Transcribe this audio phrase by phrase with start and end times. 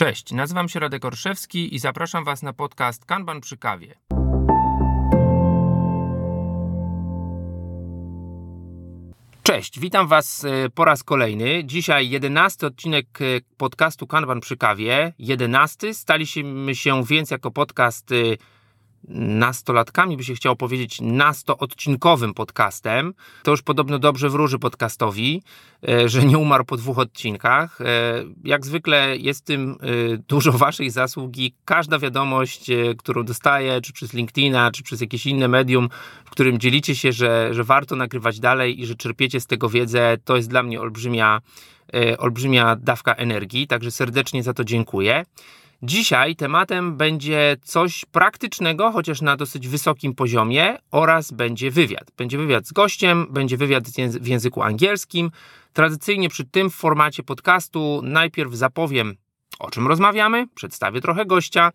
[0.00, 3.94] Cześć, nazywam się Radek Orszewski i zapraszam Was na podcast Kanban przy kawie.
[9.42, 11.64] Cześć, witam Was e, po raz kolejny.
[11.64, 13.24] Dzisiaj jedenasty odcinek e,
[13.56, 15.12] podcastu Kanban przy kawie.
[15.18, 15.94] Jedenasty.
[15.94, 18.14] Staliśmy się więc jako podcast e,
[19.08, 23.14] nastolatkami, by się chciało powiedzieć, nastoodcinkowym podcastem.
[23.42, 25.42] To już podobno dobrze wróży podcastowi,
[25.88, 27.80] e, że nie umarł po dwóch odcinkach.
[27.80, 27.84] E,
[28.44, 31.54] jak zwykle jest tym e, dużo waszej zasługi.
[31.64, 35.88] Każda wiadomość, którą dostaję, czy przez LinkedIna, czy przez jakieś inne medium,
[36.24, 40.16] w którym dzielicie się, że, że warto nagrywać dalej i że czerpiecie z tego wiedzę,
[40.24, 41.40] to jest dla mnie olbrzymia,
[42.18, 43.66] olbrzymia dawka energii.
[43.66, 45.24] Także serdecznie za to dziękuję.
[45.82, 52.10] Dzisiaj tematem będzie coś praktycznego, chociaż na dosyć wysokim poziomie, oraz będzie wywiad.
[52.16, 53.84] Będzie wywiad z gościem, będzie wywiad
[54.20, 55.30] w języku angielskim.
[55.72, 59.16] Tradycyjnie przy tym formacie podcastu najpierw zapowiem
[59.60, 61.72] o czym rozmawiamy, przedstawię trochę gościa,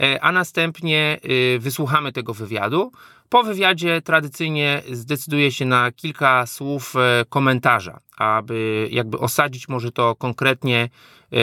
[0.00, 2.92] e, a następnie y, wysłuchamy tego wywiadu.
[3.28, 10.14] Po wywiadzie tradycyjnie zdecyduję się na kilka słów e, komentarza, aby jakby osadzić może to
[10.14, 10.88] konkretnie
[11.32, 11.36] e,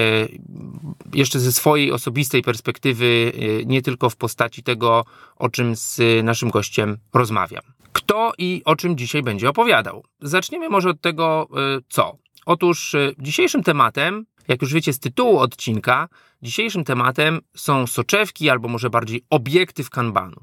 [1.13, 3.31] jeszcze ze swojej osobistej perspektywy,
[3.65, 7.63] nie tylko w postaci tego, o czym z naszym gościem rozmawiam.
[7.93, 10.03] Kto i o czym dzisiaj będzie opowiadał?
[10.21, 11.47] Zaczniemy może od tego,
[11.89, 12.17] co.
[12.45, 16.07] Otóż dzisiejszym tematem jak już wiecie z tytułu odcinka,
[16.41, 20.41] dzisiejszym tematem są soczewki albo może bardziej obiektyw kanbanu.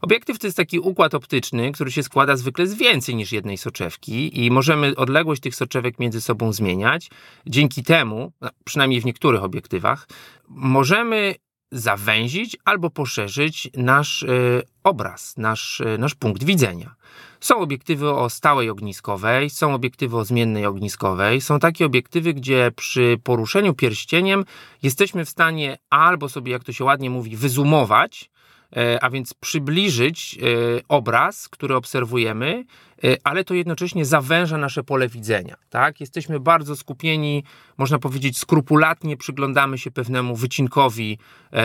[0.00, 4.44] Obiektyw to jest taki układ optyczny, który się składa zwykle z więcej niż jednej soczewki
[4.44, 7.10] i możemy odległość tych soczewek między sobą zmieniać.
[7.46, 8.32] Dzięki temu,
[8.64, 10.08] przynajmniej w niektórych obiektywach,
[10.48, 11.34] możemy
[11.72, 16.94] zawęzić albo poszerzyć nasz y, obraz, nasz, y, nasz punkt widzenia.
[17.42, 21.40] Są obiektywy o stałej ogniskowej, są obiektywy o zmiennej ogniskowej.
[21.40, 24.44] Są takie obiektywy, gdzie przy poruszeniu pierścieniem
[24.82, 28.30] jesteśmy w stanie albo sobie, jak to się ładnie mówi, wyzumować,
[28.76, 30.46] e, a więc przybliżyć e,
[30.88, 32.64] obraz, który obserwujemy,
[33.04, 35.56] e, ale to jednocześnie zawęża nasze pole widzenia.
[35.70, 36.00] Tak?
[36.00, 37.44] Jesteśmy bardzo skupieni,
[37.78, 41.18] można powiedzieć, skrupulatnie przyglądamy się pewnemu wycinkowi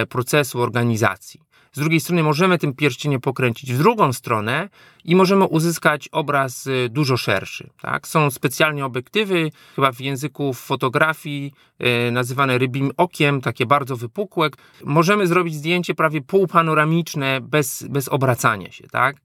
[0.10, 1.47] procesu organizacji.
[1.74, 4.70] Z drugiej strony możemy tym pierścieniem pokręcić w drugą stronę
[5.04, 7.70] i możemy uzyskać obraz y, dużo szerszy.
[7.82, 8.08] Tak?
[8.08, 14.50] Są specjalnie obiektywy, chyba w języku fotografii yy, nazywane rybim okiem, takie bardzo wypukłe.
[14.84, 18.88] Możemy zrobić zdjęcie prawie półpanoramiczne bez, bez obracania się.
[18.88, 19.16] Tak?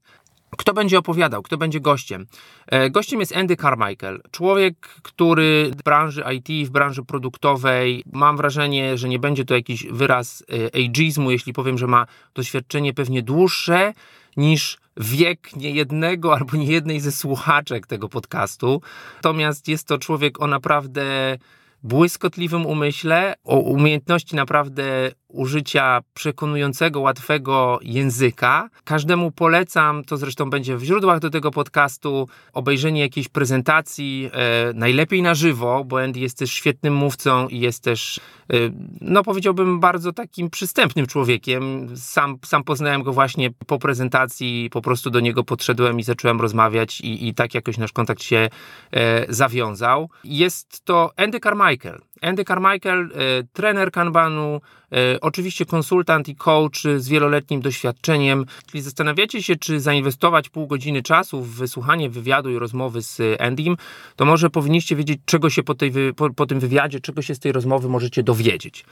[0.57, 2.25] Kto będzie opowiadał, kto będzie gościem?
[2.67, 8.97] E, gościem jest Andy Carmichael, człowiek, który w branży IT, w branży produktowej, mam wrażenie,
[8.97, 10.43] że nie będzie to jakiś wyraz
[10.73, 13.93] e, ageizmu, jeśli powiem, że ma doświadczenie pewnie dłuższe
[14.37, 18.81] niż wiek niejednego albo niejednej ze słuchaczek tego podcastu.
[19.15, 21.37] Natomiast jest to człowiek o naprawdę
[21.83, 28.69] błyskotliwym umyśle, o umiejętności naprawdę użycia przekonującego, łatwego języka.
[28.83, 35.21] Każdemu polecam, to zresztą będzie w źródłach do tego podcastu, obejrzenie jakiejś prezentacji, e, najlepiej
[35.21, 38.19] na żywo, bo Andy jest też świetnym mówcą i jest też,
[38.53, 38.55] e,
[39.01, 41.89] no powiedziałbym, bardzo takim przystępnym człowiekiem.
[41.95, 47.01] Sam, sam poznałem go właśnie po prezentacji, po prostu do niego podszedłem i zacząłem rozmawiać
[47.01, 48.49] i, i tak jakoś nasz kontakt się
[48.91, 50.09] e, zawiązał.
[50.23, 51.72] Jest to Andy Carmichael.
[52.21, 54.61] Andy Carmichael, e, trener Kanbanu,
[54.91, 58.45] e, oczywiście konsultant i coach z wieloletnim doświadczeniem.
[58.65, 63.77] Czyli zastanawiacie się, czy zainwestować pół godziny czasu w wysłuchanie wywiadu i rozmowy z Andym,
[64.15, 67.39] to może powinniście wiedzieć, czego się po, tej, po, po tym wywiadzie, czego się z
[67.39, 68.85] tej rozmowy możecie dowiedzieć.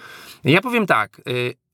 [0.44, 1.32] Ja powiem tak, e,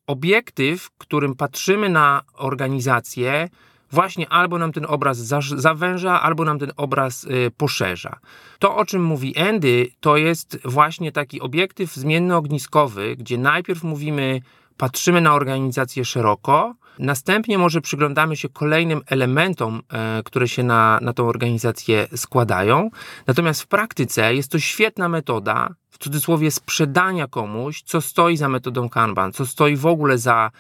[0.07, 3.49] obiektyw, którym patrzymy na organizację,
[3.91, 5.17] właśnie albo nam ten obraz
[5.55, 8.19] zawęża, albo nam ten obraz y, poszerza.
[8.59, 14.41] To, o czym mówi Andy, to jest właśnie taki obiektyw zmienny ogniskowy, gdzie najpierw mówimy,
[14.77, 21.13] patrzymy na organizację szeroko, następnie może przyglądamy się kolejnym elementom, e, które się na, na
[21.13, 22.89] tą organizację składają.
[23.27, 28.89] Natomiast w praktyce jest to świetna metoda, w cudzysłowie, sprzedania komuś, co stoi za metodą
[28.89, 30.51] Kanban, co stoi w ogóle za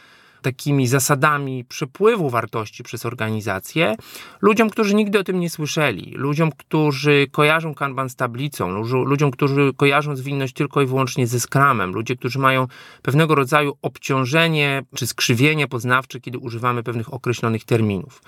[0.41, 3.95] takimi zasadami przepływu wartości przez organizację
[4.41, 8.69] ludziom, którzy nigdy o tym nie słyszeli, ludziom, którzy kojarzą Kanban z tablicą,
[9.05, 12.67] ludziom, którzy kojarzą zwinność tylko i wyłącznie ze skramem, ludzie, którzy mają
[13.01, 18.21] pewnego rodzaju obciążenie czy skrzywienie poznawcze, kiedy używamy pewnych określonych terminów.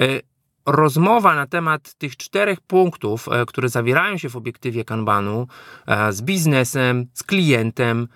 [0.00, 0.20] E,
[0.66, 5.46] rozmowa na temat tych czterech punktów, e, które zawierają się w obiektywie Kanbanu
[5.86, 8.08] e, z biznesem, z klientem,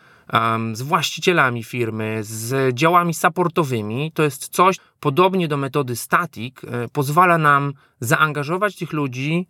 [0.72, 4.12] z właścicielami firmy, z działami supportowymi.
[4.12, 9.46] To jest coś, podobnie do metody static, e, pozwala nam zaangażować tych ludzi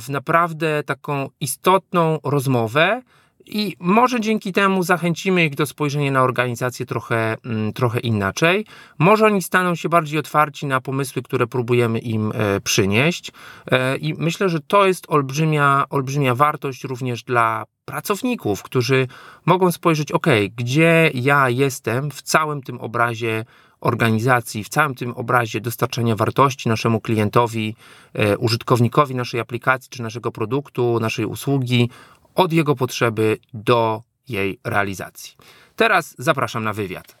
[0.00, 3.02] w naprawdę taką istotną rozmowę
[3.46, 8.66] I może dzięki temu zachęcimy ich do spojrzenia na organizację trochę, mm, trochę inaczej.
[8.98, 13.32] Może oni staną się bardziej otwarci na pomysły, które próbujemy im e, przynieść.
[13.70, 19.06] E, I myślę, że to jest olbrzymia, olbrzymia wartość również dla pracowników, którzy
[19.46, 20.26] mogą spojrzeć, ok,
[20.56, 23.44] gdzie ja jestem w całym tym obrazie
[23.80, 27.76] organizacji, w całym tym obrazie dostarczania wartości naszemu klientowi,
[28.12, 31.90] e, użytkownikowi naszej aplikacji czy naszego produktu, naszej usługi,
[32.34, 35.36] od jego potrzeby do jej realizacji.
[35.76, 37.16] Teraz zapraszam na wywiad.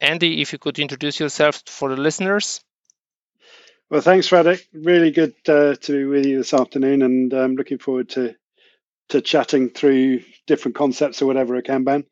[0.00, 2.64] Andy, if you could introduce yourself for the listeners.
[3.90, 4.68] Well, thanks, Radek.
[4.72, 8.34] Really good uh, to be with you this afternoon, and I'm um, looking forward to
[9.08, 12.04] to chatting through different concepts or whatever at Kanban.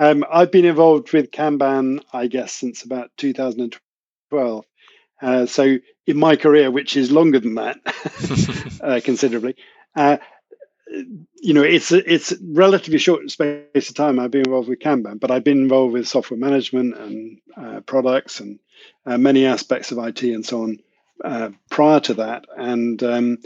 [0.00, 4.64] Um, I've been involved with Kanban, I guess, since about 2012.
[5.20, 5.76] Uh, so
[6.06, 7.78] in my career, which is longer than that,
[8.80, 9.56] uh, considerably,
[9.94, 10.18] uh,
[11.40, 15.18] you know, it's a, it's relatively short space of time I've been involved with Kanban,
[15.18, 18.58] but I've been involved with software management and uh, products and
[19.04, 20.78] uh, many aspects of IT and so on
[21.24, 23.38] uh, prior to that, and um,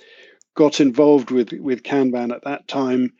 [0.54, 3.12] got involved with with Kanban at that time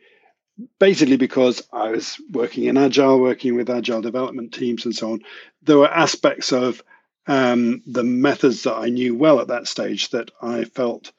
[0.79, 5.21] basically because I was working in agile, working with agile development teams and so on.
[5.63, 6.83] There were aspects of
[7.27, 11.11] um, the methods that I knew well at that stage that I felt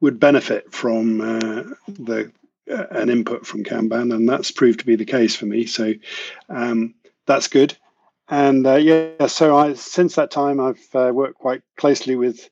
[0.00, 2.32] would benefit from uh, the
[2.70, 5.66] uh, an input from Kanban, and that's proved to be the case for me.
[5.66, 5.94] So
[6.48, 6.94] um,
[7.26, 7.76] that's good.
[8.28, 12.50] And uh, yeah, so I since that time I've uh, worked quite closely with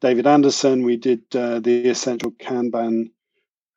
[0.00, 0.84] David Anderson.
[0.84, 3.10] We did uh, the essential Kanban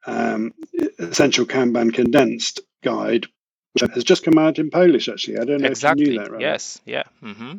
[0.06, 0.54] um,
[1.00, 3.26] essential Kanban condensed guide,
[3.74, 5.10] which has just come out in Polish.
[5.10, 6.04] Actually, I don't know exactly.
[6.04, 6.32] if you knew that.
[6.32, 6.42] Right?
[6.42, 6.82] Yes.
[6.86, 7.04] Yeah.
[7.24, 7.58] Mm-hmm.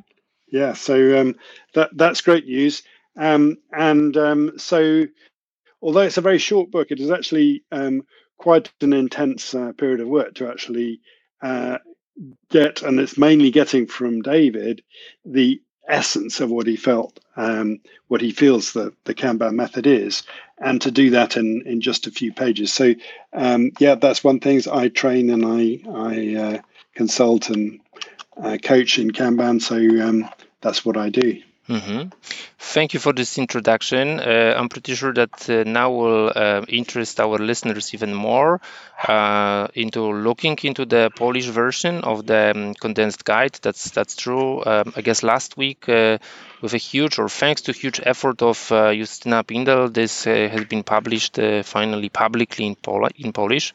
[0.51, 0.73] Yeah.
[0.75, 1.37] So um,
[1.75, 2.83] that that's great news.
[3.17, 5.07] Um, and um, so,
[5.83, 8.03] although it's a very short book, it is actually um,
[8.39, 11.01] quite an intense uh, period of work to actually
[11.43, 11.79] uh,
[12.51, 14.83] get, and it's mainly getting from David
[15.25, 20.23] the essence of what he felt, um, what he feels that the Kanban method is,
[20.59, 22.73] and to do that in, in just a few pages.
[22.73, 22.95] So,
[23.33, 24.63] um, yeah, that's one thing.
[24.73, 26.61] I train and I I uh,
[26.95, 27.81] consult and
[28.43, 29.61] uh, coach in Kanban.
[29.61, 29.77] So
[30.07, 30.29] um,
[30.61, 31.43] that's what I do.
[31.69, 32.09] Mm-hmm.
[32.63, 34.21] Thank you for this introduction.
[34.21, 38.61] Uh, I'm pretty sure that uh, now will uh, interest our listeners even more
[39.09, 43.59] uh, into looking into the Polish version of the um, condensed guide.
[43.63, 44.63] That's that's true.
[44.65, 46.19] Um, I guess last week, uh,
[46.61, 50.83] with a huge or thanks to huge effort of uh, Justyna Pindel, this has been
[50.83, 53.73] published finally publicly in, Pol- in Polish.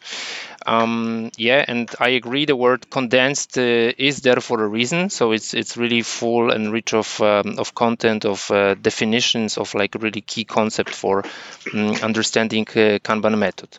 [0.65, 2.45] Um, yeah, and I agree.
[2.45, 5.09] The word condensed is there for a reason.
[5.09, 8.49] So it's it's really full and rich of um, of content, of
[8.81, 11.23] definitions, of like really key concept for
[11.73, 13.77] um, understanding uh, Kanban method.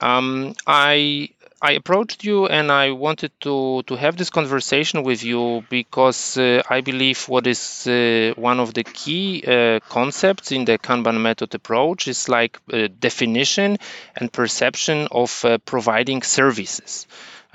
[0.00, 1.30] Um, I
[1.62, 6.62] I approached you and I wanted to to have this conversation with you because uh,
[6.68, 11.54] I believe what is uh, one of the key uh, concepts in the Kanban method
[11.54, 13.78] approach is like uh, definition
[14.16, 17.06] and perception of uh, providing services.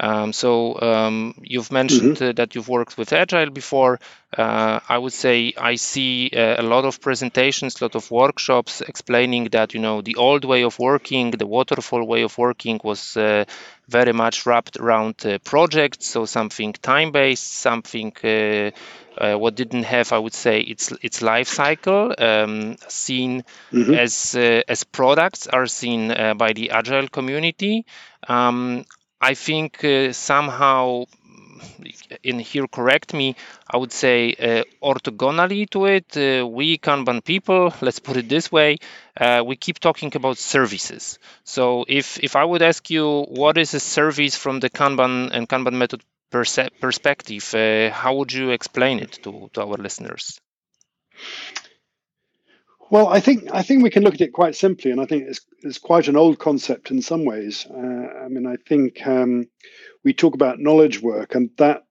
[0.01, 2.29] Um, so um, you've mentioned mm-hmm.
[2.29, 3.99] uh, that you've worked with Agile before.
[4.35, 8.81] Uh, I would say I see uh, a lot of presentations, a lot of workshops
[8.81, 13.15] explaining that you know the old way of working, the waterfall way of working, was
[13.15, 13.45] uh,
[13.89, 16.07] very much wrapped around uh, projects.
[16.07, 18.13] So something time-based, something.
[18.23, 18.71] Uh,
[19.35, 23.93] what didn't have, I would say, its its life cycle um, seen mm-hmm.
[23.93, 27.85] as as products are seen by the agile community.
[28.29, 28.85] Um,
[29.21, 31.05] I think uh, somehow
[32.23, 33.35] in here correct me
[33.73, 34.17] i would say
[34.49, 38.77] uh, orthogonally to it uh, we kanban people let's put it this way
[39.19, 41.19] uh, we keep talking about services.
[41.43, 43.05] So if if i would ask you
[43.41, 46.01] what is a service from the kanban and kanban method
[46.31, 50.39] perse- perspective uh, how would you explain it to, to our listeners
[52.91, 55.23] well, I think I think we can look at it quite simply, and I think
[55.23, 57.65] it's, it's quite an old concept in some ways.
[57.69, 59.47] Uh, I mean, I think um,
[60.03, 61.85] we talk about knowledge work, and that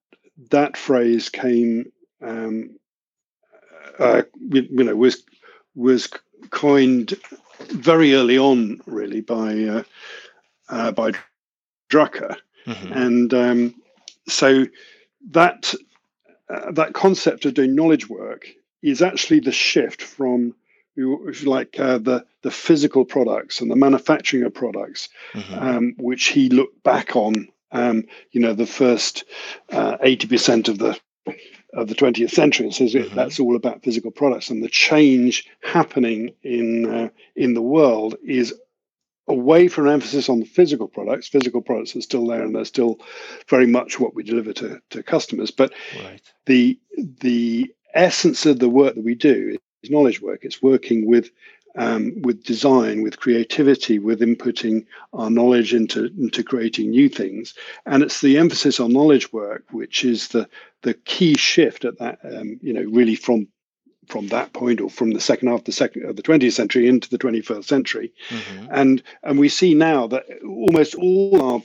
[0.51, 1.91] that phrase came,
[2.23, 2.77] um,
[3.99, 5.25] uh, you, you, know, was
[5.75, 6.07] was
[6.51, 7.15] coined
[7.69, 9.83] very early on, really by uh,
[10.69, 11.13] uh by
[11.91, 12.93] Drucker, mm-hmm.
[12.93, 13.75] and um,
[14.29, 14.67] so
[15.31, 15.73] that
[16.51, 18.49] uh, that concept of doing knowledge work
[18.83, 20.55] is actually the shift from
[21.29, 25.55] if you like, uh, the the physical products and the manufacturing of products, mm-hmm.
[25.59, 27.49] um, which he looked back on.
[27.73, 29.25] Um, you know, the first
[29.71, 30.99] uh, eighty uh, percent of the
[31.75, 33.15] of the 20th century and says mm-hmm.
[33.15, 38.53] that's all about physical products and the change happening in uh, in the world is
[39.29, 41.29] away from emphasis on the physical products.
[41.29, 42.99] Physical products are still there and they're still
[43.49, 45.51] very much what we deliver to, to customers.
[45.51, 46.21] But right.
[46.47, 50.41] the the essence of the work that we do is knowledge work.
[50.45, 51.31] It's working with
[51.77, 57.55] um, with design, with creativity, with inputting our knowledge into into creating new things.
[57.87, 60.49] And it's the emphasis on knowledge work which is the
[60.83, 63.49] the key shift at that um, you know really from
[64.07, 66.89] from that point or from the second half of the second of the 20th century
[66.89, 68.67] into the 21st century mm-hmm.
[68.73, 71.63] and and we see now that almost all our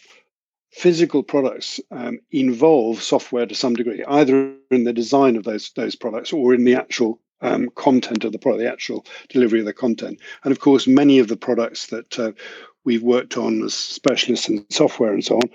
[0.71, 5.95] physical products um, involve software to some degree either in the design of those those
[5.95, 9.73] products or in the actual um, content of the product the actual delivery of the
[9.73, 12.31] content and of course many of the products that uh,
[12.83, 15.49] we've worked on as specialists in software and so on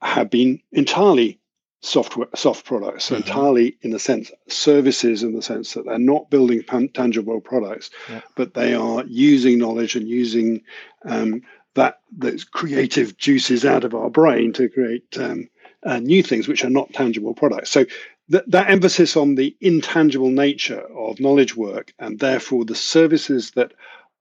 [0.00, 1.38] have been entirely
[1.82, 3.16] software soft products mm-hmm.
[3.16, 6.62] entirely in the sense services in the sense that they're not building
[6.94, 8.20] tangible products yeah.
[8.36, 10.62] but they are using knowledge and using
[11.04, 11.42] um,
[11.74, 15.48] that those creative juices out of our brain to create um,
[15.84, 17.84] uh, new things which are not tangible products so
[18.30, 23.72] th- that emphasis on the intangible nature of knowledge work and therefore the services that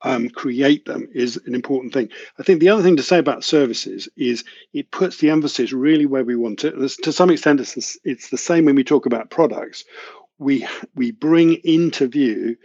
[0.03, 2.09] um, create them is an important thing.
[2.39, 4.43] I think the other thing to say about services is
[4.73, 6.73] it puts the emphasis really where we want it.
[7.03, 9.83] To some extent, it's the, it's the same when we talk about products.
[10.39, 10.65] We
[10.95, 12.57] we bring into view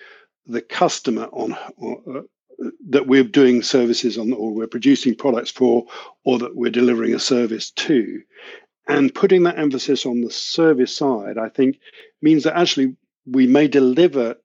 [0.47, 1.57] the customer on.
[1.76, 2.23] Or, uh,
[2.88, 5.85] that we're doing services on, or we're producing products for,
[6.25, 8.23] or that we're delivering a service to.
[8.88, 11.78] And putting that emphasis on the service side, I think,
[12.23, 14.37] means that actually we may deliver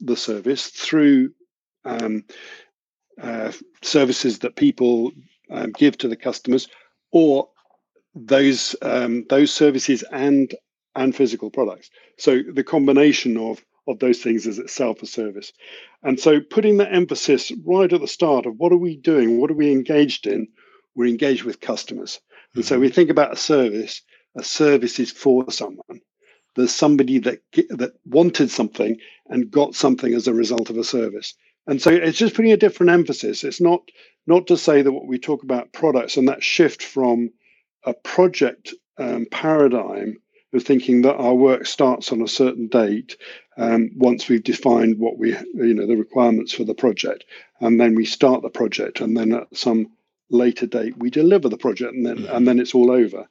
[0.00, 1.32] the service through
[1.84, 2.24] um,
[3.20, 3.52] uh,
[3.82, 5.12] services that people
[5.50, 6.68] um, give to the customers,
[7.10, 7.48] or
[8.14, 10.54] those um, those services and
[10.94, 11.90] and physical products.
[12.18, 15.52] So the combination of of those things is itself a service.
[16.02, 19.40] And so putting that emphasis right at the start of what are we doing?
[19.40, 20.48] What are we engaged in?
[20.94, 22.20] We're engaged with customers.
[22.54, 24.02] And so we think about a service,
[24.36, 26.00] a service is for someone.
[26.56, 27.40] There's somebody that
[27.70, 31.34] that wanted something and got something as a result of a service.
[31.66, 33.44] And so it's just putting a different emphasis.
[33.44, 33.82] It's not
[34.26, 37.30] not to say that what we talk about products and that shift from
[37.84, 40.16] a project um, paradigm
[40.52, 43.16] of thinking that our work starts on a certain date
[43.58, 47.24] um, once we've defined what we you know the requirements for the project
[47.60, 49.90] and then we start the project and then at some
[50.30, 52.34] later date we deliver the project and then mm-hmm.
[52.34, 53.26] and then it's all over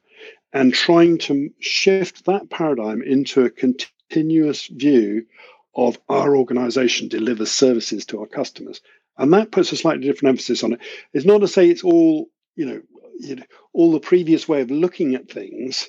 [0.52, 5.26] and trying to shift that paradigm into a continuous view
[5.74, 8.80] of our organization delivers services to our customers.
[9.16, 10.80] And that puts a slightly different emphasis on it.
[11.12, 12.82] It's not to say it's all, you know,
[13.20, 15.88] you know all the previous way of looking at things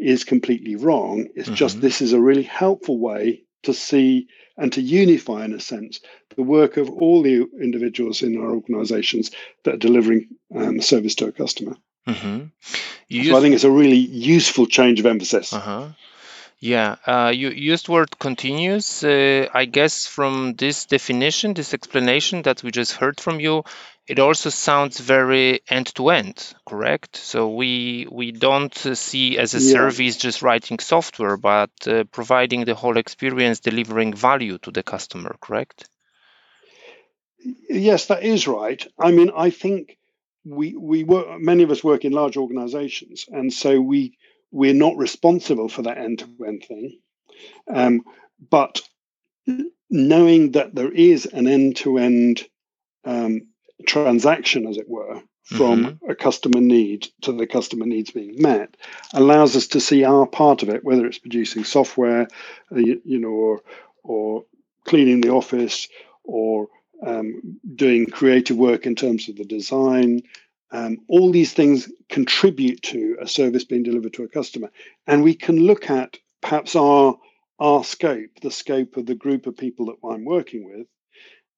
[0.00, 1.28] is completely wrong.
[1.34, 1.54] It's mm-hmm.
[1.54, 4.28] just this is a really helpful way to see
[4.60, 6.00] and to unify, in a sense,
[6.36, 9.30] the work of all the individuals in our organizations
[9.64, 11.76] that are delivering um, service to a customer.
[12.06, 12.46] Mm-hmm.
[13.30, 15.52] So I think it's a really useful change of emphasis.
[15.52, 15.88] Uh-huh.
[16.60, 19.02] Yeah, uh, you used word continuous.
[19.02, 23.64] Uh, I guess from this definition, this explanation that we just heard from you,
[24.10, 27.14] it also sounds very end to end, correct?
[27.14, 29.72] So we we don't see as a yeah.
[29.72, 35.36] service just writing software, but uh, providing the whole experience, delivering value to the customer,
[35.40, 35.88] correct?
[37.68, 38.84] Yes, that is right.
[38.98, 39.96] I mean, I think
[40.44, 41.40] we we work.
[41.40, 44.18] Many of us work in large organizations, and so we
[44.50, 46.98] we're not responsible for that end to end thing.
[47.72, 48.02] Um,
[48.50, 48.82] but
[49.88, 52.44] knowing that there is an end to end
[53.86, 56.10] transaction, as it were, from mm-hmm.
[56.10, 58.76] a customer need to the customer needs being met
[59.12, 62.28] allows us to see our part of it, whether it's producing software,
[62.72, 63.60] uh, you, you, know, or,
[64.04, 64.44] or
[64.84, 65.88] cleaning the office,
[66.24, 66.68] or
[67.04, 70.22] um, doing creative work in terms of the design,
[70.72, 74.70] um, all these things contribute to a service being delivered to a customer.
[75.06, 77.16] And we can look at perhaps our,
[77.58, 80.86] our scope, the scope of the group of people that I'm working with.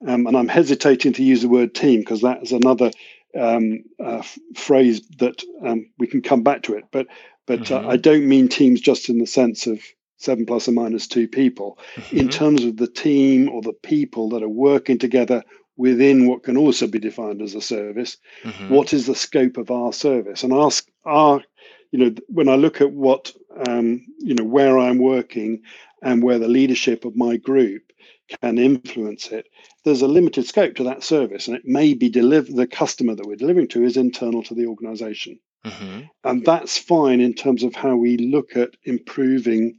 [0.06, 2.90] Um, and I'm hesitating to use the word team because that is another
[3.38, 4.22] um, uh,
[4.56, 6.84] phrase that um, we can come back to it.
[6.90, 7.06] But
[7.46, 7.86] but uh, mm-hmm.
[7.86, 9.80] uh, I don't mean teams just in the sense of
[10.16, 11.78] seven plus or minus two people.
[11.94, 12.16] Mm-hmm.
[12.16, 15.42] In terms of the team or the people that are working together
[15.76, 18.16] within what can also be defined as a service.
[18.44, 18.68] Mm-hmm.
[18.72, 20.44] What is the scope of our service?
[20.44, 21.42] And ask our,
[21.90, 23.32] you know, when I look at what,
[23.66, 25.62] um, you know, where I'm working
[26.02, 27.91] and where the leadership of my group
[28.40, 29.46] can influence it,
[29.84, 33.26] there's a limited scope to that service, and it may be deliver the customer that
[33.26, 35.38] we're delivering to is internal to the organization.
[35.64, 36.00] Mm-hmm.
[36.24, 39.78] And that's fine in terms of how we look at improving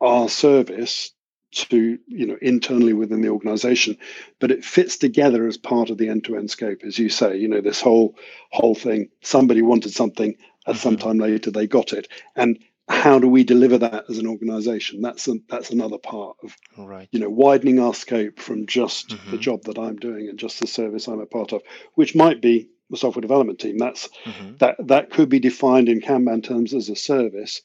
[0.00, 1.12] our service
[1.52, 3.96] to you know internally within the organization
[4.40, 7.60] but it fits together as part of the end-to-end scope as you say you know
[7.60, 8.16] this whole
[8.50, 10.34] whole thing somebody wanted something
[10.66, 11.08] at some mm-hmm.
[11.08, 15.26] time later they got it and how do we deliver that as an organization that's
[15.28, 19.30] a, that's another part of right you know widening our scope from just mm-hmm.
[19.30, 21.62] the job that i'm doing and just the service i'm a part of
[21.94, 24.56] which might be the software development team that's mm-hmm.
[24.58, 27.62] that that could be defined in kanban terms as a service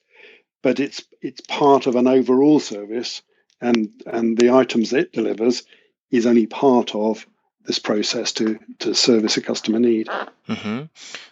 [0.62, 3.22] but it's it's part of an overall service
[3.62, 5.64] and and the items it delivers
[6.12, 7.26] is only part of
[7.66, 10.08] this process to to service a customer need.
[10.48, 10.86] Mm-hmm.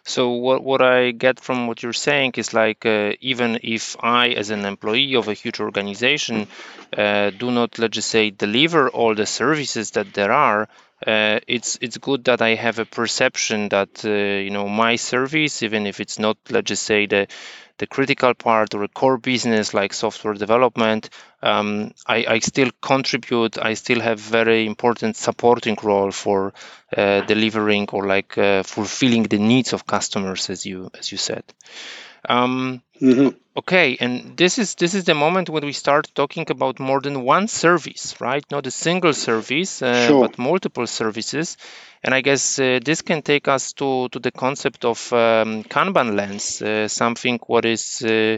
[0.04, 4.30] So what what I get from what you're saying is like uh, even if I,
[4.30, 6.48] as an employee of a huge organization,
[6.96, 10.68] uh, do not let's just say deliver all the services that there are,
[11.06, 15.62] uh, it's it's good that I have a perception that uh, you know my service,
[15.62, 17.28] even if it's not let's just say the
[17.78, 21.10] the critical part or a core business like software development,
[21.42, 23.58] um, I, I, still contribute.
[23.58, 26.54] I still have very important supporting role for
[26.96, 31.44] uh, delivering or like uh, fulfilling the needs of customers, as you as you said.
[32.28, 33.30] Um, mm-hmm.
[33.58, 37.24] Okay, and this is this is the moment when we start talking about more than
[37.24, 38.46] one service, right?
[38.52, 40.28] Not a single service, uh, sure.
[40.28, 41.58] but multiple services.
[42.04, 46.16] And I guess uh, this can take us to to the concept of um, Kanban
[46.16, 48.04] lens, uh, something what is.
[48.04, 48.38] Uh,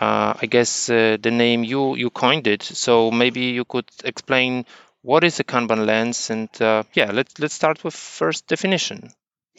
[0.00, 2.62] uh, I guess uh, the name you you coined it.
[2.62, 4.64] So maybe you could explain
[5.02, 6.48] what is a Kanban lens, and
[6.94, 9.10] yeah, let's let's start with first definition.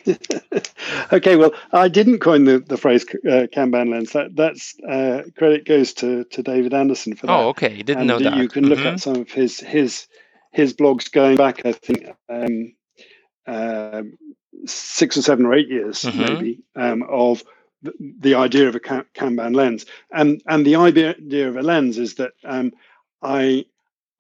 [1.14, 4.12] okay, well, I didn't coin the, the phrase uh, Kanban lens.
[4.12, 7.34] That that's uh, credit goes to, to David Anderson for that.
[7.34, 8.38] Oh, okay, didn't and know that.
[8.38, 8.88] You can look mm-hmm.
[8.88, 10.08] at some of his his
[10.52, 11.66] his blogs going back.
[11.66, 12.74] I think um,
[13.48, 14.04] uh,
[14.66, 16.20] six or seven or eight years, mm-hmm.
[16.20, 17.44] maybe, um, of
[17.82, 19.86] the, the, idea of a Kanban lens.
[20.12, 21.16] And and the idea
[21.48, 22.72] of a lens is that um,
[23.22, 23.66] I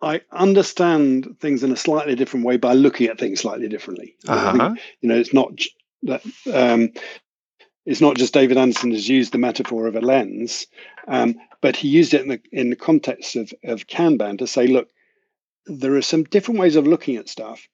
[0.03, 4.15] I understand things in a slightly different way by looking at things slightly differently.
[4.27, 4.51] Uh-huh.
[4.57, 5.59] Think, you know, it's not
[6.03, 6.91] that um,
[7.85, 10.67] it's not just David Anderson has used the metaphor of a lens,
[11.07, 14.67] um, but he used it in the in the context of of Kanban to say,
[14.67, 14.89] look,
[15.65, 17.67] there are some different ways of looking at stuff.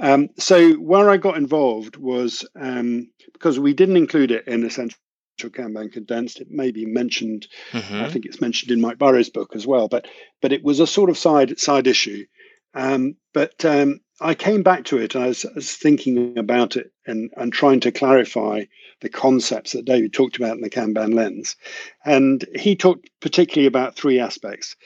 [0.00, 4.98] Um, so where I got involved was um, because we didn't include it in Essential
[5.38, 6.40] Kanban condensed.
[6.40, 7.46] It may be mentioned.
[7.72, 8.02] Mm-hmm.
[8.02, 9.88] I think it's mentioned in Mike Burrows' book as well.
[9.88, 10.06] But
[10.40, 12.24] but it was a sort of side side issue.
[12.74, 15.14] Um, but um, I came back to it.
[15.14, 18.64] I was, I was, thinking about it and and trying to clarify
[19.00, 21.56] the concepts that David talked about in the Kanban lens.
[22.04, 24.76] And he talked particularly about three aspects.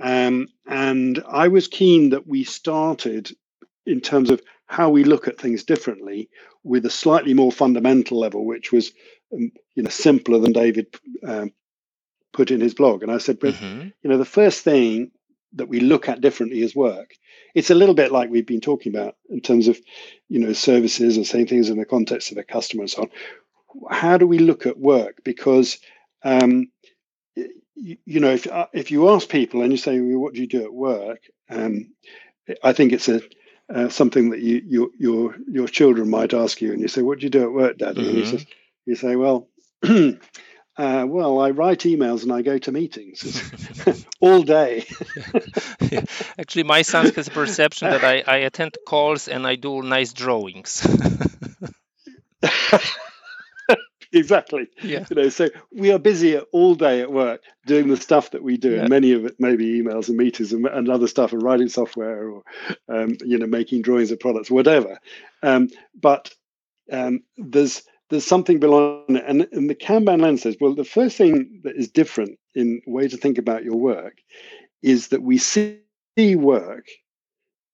[0.00, 3.34] Um, and I was keen that we started
[3.86, 6.28] in terms of how we look at things differently
[6.64, 8.92] with a slightly more fundamental level, which was
[9.32, 10.88] um, you know simpler than David
[11.24, 11.52] um,
[12.32, 13.02] put in his blog.
[13.02, 13.88] And I said, but mm-hmm.
[14.02, 15.12] you know, the first thing
[15.52, 17.14] that we look at differently is work.
[17.54, 19.78] It's a little bit like we've been talking about in terms of
[20.28, 23.10] you know services and saying things in the context of a customer and so on.
[23.90, 25.22] How do we look at work?
[25.24, 25.78] Because
[26.22, 26.70] um,
[27.34, 30.40] you, you, know, if uh, if you ask people and you say, well, "What do
[30.40, 31.92] you do at work?" Um,
[32.62, 33.20] I think it's a
[33.68, 37.18] uh, something that you, you, your your children might ask you, and you say, "What
[37.18, 38.08] do you do at work, Daddy?" Mm-hmm.
[38.08, 38.36] And he mm-hmm.
[38.36, 38.46] says,
[38.86, 39.48] you say, well,
[40.76, 43.42] uh, well, I write emails and I go to meetings
[44.20, 44.84] all day.
[45.80, 46.04] yeah.
[46.38, 50.12] Actually, my son has a perception that I, I attend calls and I do nice
[50.12, 50.86] drawings.
[54.12, 54.68] exactly.
[54.82, 55.04] Yeah.
[55.10, 58.56] You know, so we are busy all day at work doing the stuff that we
[58.56, 58.80] do, yeah.
[58.80, 62.28] and many of it maybe emails and meetings and, and other stuff, and writing software
[62.28, 62.42] or
[62.88, 64.98] um, you know making drawings of products, whatever.
[65.42, 66.32] Um, but
[66.90, 69.24] um, there's there's something below it.
[69.26, 73.08] And, and the Kanban lens says, well, the first thing that is different in way
[73.08, 74.18] to think about your work
[74.82, 75.80] is that we see
[76.16, 76.86] work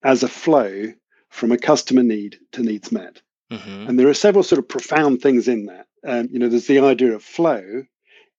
[0.03, 0.93] as a flow
[1.29, 3.21] from a customer need to needs met.
[3.51, 3.89] Mm-hmm.
[3.89, 5.87] And there are several sort of profound things in that.
[6.05, 7.85] Um, you know, there's the idea of flow,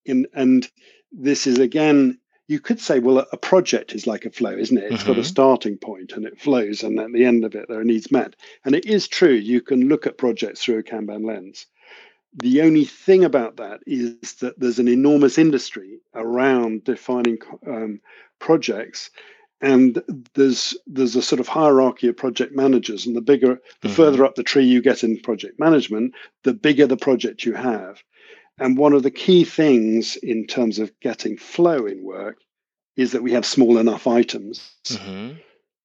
[0.06, 0.69] in, and
[1.12, 4.77] this is again, you could say, well, a, a project is like a flow, isn't
[4.77, 4.86] it?
[4.86, 5.08] It's mm-hmm.
[5.08, 5.27] got a mm-hmm.
[5.27, 8.36] starting point and it flows, and at the end of it, there are needs met.
[8.65, 11.67] And it is true, you can look at projects through a Kanban lens.
[12.36, 18.00] The only thing about that is that there's an enormous industry around defining um,
[18.39, 19.12] projects,
[19.62, 20.02] and
[20.34, 23.96] there's there's a sort of hierarchy of project managers, and the bigger, the mm-hmm.
[23.96, 28.02] further up the tree you get in project management, the bigger the project you have.
[28.60, 32.38] And one of the key things in terms of getting flow in work
[32.96, 34.76] is that we have small enough items.
[34.86, 35.32] Mm-hmm.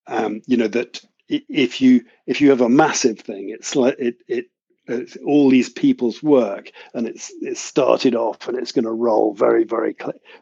[0.07, 4.17] Um, you know that if you if you have a massive thing, it's like it
[4.27, 4.47] it
[4.89, 9.35] it's all these people's work, and it's it's started off, and it's going to roll
[9.35, 9.95] very, very,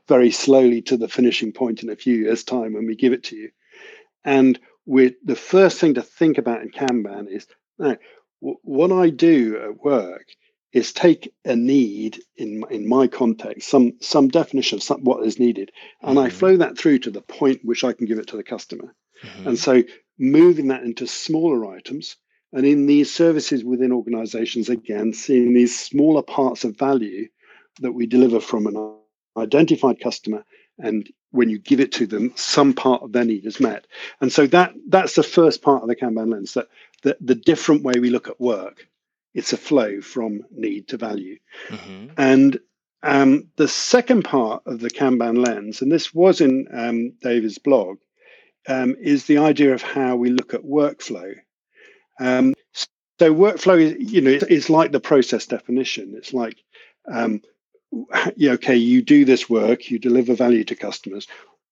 [0.09, 3.25] very slowly to the finishing point in a few years' time when we give it
[3.25, 3.51] to you.
[4.25, 7.47] And we the first thing to think about in Kanban is
[7.79, 7.97] now,
[8.41, 10.27] what I do at work
[10.73, 15.39] is take a need in in my context, some some definition of some, what is
[15.39, 16.27] needed, and mm-hmm.
[16.27, 18.95] I flow that through to the point which I can give it to the customer.
[19.25, 19.49] Mm-hmm.
[19.49, 19.83] And so
[20.19, 22.17] moving that into smaller items
[22.57, 27.29] and in these services within organizations, again, seeing these smaller parts of value
[27.83, 28.95] that we deliver from an
[29.37, 30.43] identified customer.
[30.79, 33.87] And when you give it to them, some part of their need is met.
[34.23, 36.69] And so that that's the first part of the Kanban lens, that
[37.03, 38.89] the, the different way we look at work.
[39.35, 41.37] It's a flow from need to value.
[41.69, 42.07] Mm-hmm.
[42.17, 42.59] And
[43.03, 47.99] um, the second part of the Kanban lens, and this was in um, David's blog,
[48.67, 51.35] um, is the idea of how we look at workflow.
[52.19, 52.55] Um,
[53.19, 56.15] so workflow is, you know, it's, it's, like the process definition.
[56.17, 56.59] It's like,
[57.11, 57.41] um,
[58.37, 61.27] yeah, okay, you do this work, you deliver value to customers.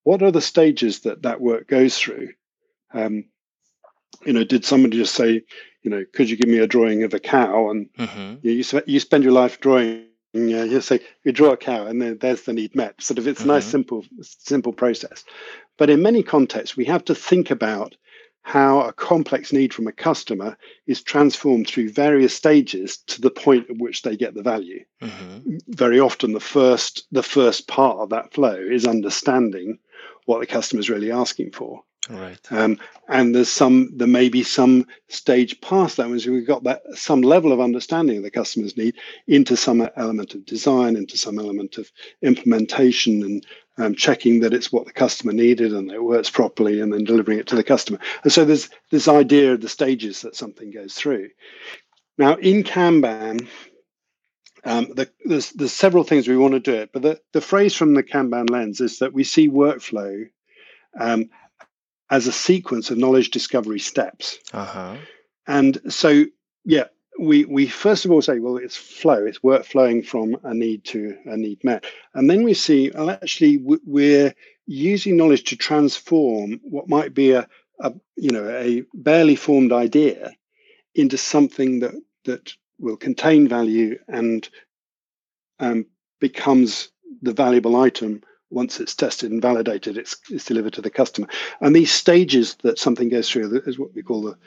[0.04, 2.30] What are the stages that that work goes through?
[2.92, 3.24] Um,
[4.24, 5.42] you know, did somebody just say,
[5.82, 7.70] you know, could you give me a drawing of a cow?
[7.70, 8.46] And mm-hmm.
[8.46, 12.02] you, you, you spend your life drawing yeah, you say you draw a cow, and
[12.02, 13.00] then there's the need met.
[13.00, 13.50] Sort of, it's mm-hmm.
[13.50, 13.70] a nice, mm-hmm.
[13.70, 15.24] simple, simple process.
[15.78, 17.94] But in many contexts, we have to think about
[18.44, 23.68] how a complex need from a customer is transformed through various stages to the point
[23.70, 24.84] at which they get the value.
[25.02, 25.56] Mm-hmm.
[25.68, 29.78] Very often, the first the first part of that flow is understanding
[30.26, 31.82] what the customer is really asking for.
[32.10, 32.38] Right.
[32.50, 32.78] Um,
[33.08, 37.22] and there's some, there may be some stage past that, once we've got that some
[37.22, 38.94] level of understanding of the customer's need
[39.26, 43.46] into some element of design, into some element of implementation, and
[43.76, 47.38] um, checking that it's what the customer needed and it works properly, and then delivering
[47.38, 47.98] it to the customer.
[48.22, 51.30] And so there's this idea of the stages that something goes through.
[52.16, 53.48] Now, in Kanban,
[54.64, 57.74] um, the, there's, there's several things we want to do it, but the, the phrase
[57.74, 60.28] from the Kanban lens is that we see workflow
[60.98, 61.28] um,
[62.10, 64.38] as a sequence of knowledge discovery steps.
[64.52, 64.96] Uh-huh.
[65.46, 66.24] And so,
[66.64, 66.84] yeah,
[67.18, 70.84] we we first of all say, well, it's flow, it's work flowing from a need
[70.84, 74.34] to a need met, and then we see, well, actually, we're
[74.66, 77.46] using knowledge to transform what might be a,
[77.80, 80.32] a you know a barely formed idea
[80.94, 84.48] into something that that will contain value and
[85.60, 85.86] um,
[86.20, 86.88] becomes
[87.22, 91.26] the valuable item once it's tested and validated, it's, it's delivered to the customer.
[91.60, 94.38] And these stages that something goes through is what we call the,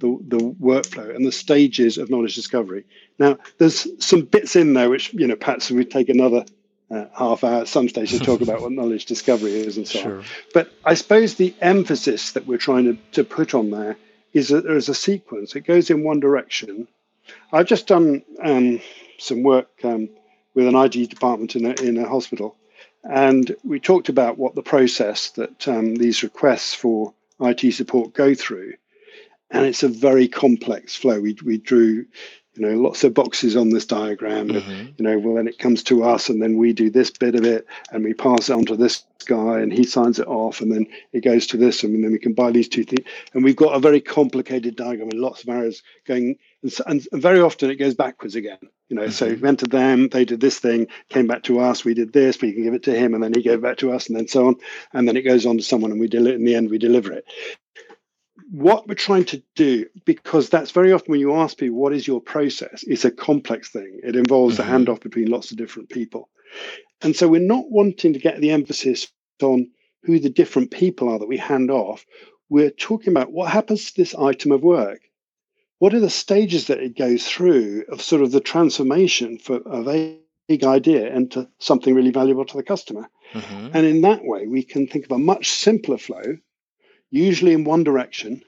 [0.00, 2.84] the, the workflow and the stages of knowledge discovery.
[3.18, 6.44] Now, there's some bits in there which, you know, perhaps we take another
[6.90, 9.98] uh, half hour at some stage to talk about what knowledge discovery is and so
[10.00, 10.18] sure.
[10.18, 10.24] on.
[10.52, 13.96] But I suppose the emphasis that we're trying to, to put on there
[14.32, 15.54] is that there's a sequence.
[15.54, 16.88] It goes in one direction.
[17.52, 18.80] I've just done um,
[19.18, 20.08] some work um,
[20.54, 22.56] with an IT department in a, in a hospital,
[23.04, 28.34] and we talked about what the process that um, these requests for IT support go
[28.34, 28.74] through.
[29.50, 31.20] And it's a very complex flow.
[31.20, 32.06] We, we drew,
[32.54, 34.48] you know, lots of boxes on this diagram.
[34.48, 34.86] Mm-hmm.
[34.96, 37.44] you know, well, then it comes to us, and then we do this bit of
[37.44, 40.72] it, and we pass it on to this guy, and he signs it off, and
[40.72, 43.06] then it goes to this, and then we can buy these two things.
[43.34, 47.40] And we've got a very complicated diagram with lots of arrows going, and, and very
[47.40, 48.58] often it goes backwards again.
[48.88, 49.10] You know, mm-hmm.
[49.12, 52.12] so we went to them, they did this thing, came back to us, we did
[52.12, 54.08] this, we can give it to him, and then he gave it back to us,
[54.08, 54.56] and then so on,
[54.92, 56.36] and then it goes on to someone, and we deliver.
[56.36, 57.24] In the end, we deliver it
[58.50, 62.06] what we're trying to do, because that's very often when you ask people, what is
[62.06, 62.84] your process?
[62.86, 64.00] It's a complex thing.
[64.02, 64.74] It involves mm-hmm.
[64.74, 66.28] a handoff between lots of different people.
[67.02, 69.08] And so we're not wanting to get the emphasis
[69.42, 69.70] on
[70.02, 72.04] who the different people are that we hand off.
[72.48, 75.00] We're talking about what happens to this item of work.
[75.78, 79.88] What are the stages that it goes through of sort of the transformation for, of
[79.88, 83.08] a big idea into something really valuable to the customer?
[83.32, 83.68] Mm-hmm.
[83.72, 86.36] And in that way, we can think of a much simpler flow
[87.10, 88.42] usually in one direction,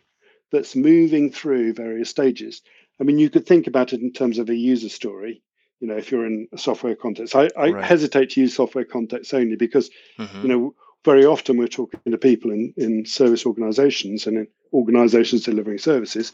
[0.53, 2.63] that's moving through various stages.
[3.01, 5.43] I mean, you could think about it in terms of a user story.
[5.81, 7.85] You know, if you're in a software context, I, I right.
[7.85, 10.43] hesitate to use software context only because, mm-hmm.
[10.43, 15.43] you know, very often we're talking to people in, in service organizations and in organizations
[15.43, 16.33] delivering services.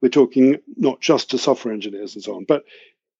[0.00, 2.64] We're talking not just to software engineers and so on, but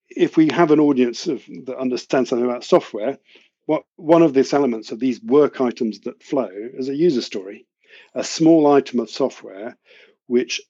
[0.09, 3.19] if we have an audience of, that understands something about software,
[3.67, 7.67] what one of these elements of these work items that flow is a user story
[8.15, 9.77] a small item of software
[10.27, 10.61] which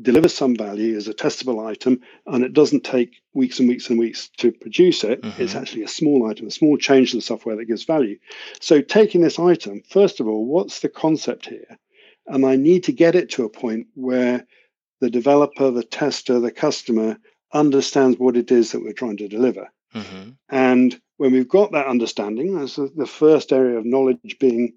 [0.00, 3.98] delivers some value as a testable item and it doesn't take weeks and weeks and
[3.98, 5.42] weeks to produce it mm-hmm.
[5.42, 8.18] it's actually a small item a small change to the software that gives value
[8.60, 11.78] so taking this item first of all what's the concept here
[12.26, 14.46] and i need to get it to a point where
[15.00, 17.18] the developer the tester the customer
[17.52, 19.68] understands what it is that we're trying to deliver.
[19.94, 20.30] Mm-hmm.
[20.48, 24.74] And when we've got that understanding, that's the first area of knowledge being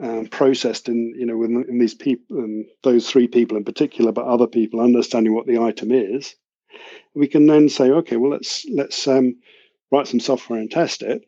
[0.00, 4.12] um, processed in you know in, in these people, um, those three people in particular,
[4.12, 6.34] but other people understanding what the item is.
[7.14, 9.36] We can then say, okay, well let's let's um,
[9.90, 11.22] write some software and test it,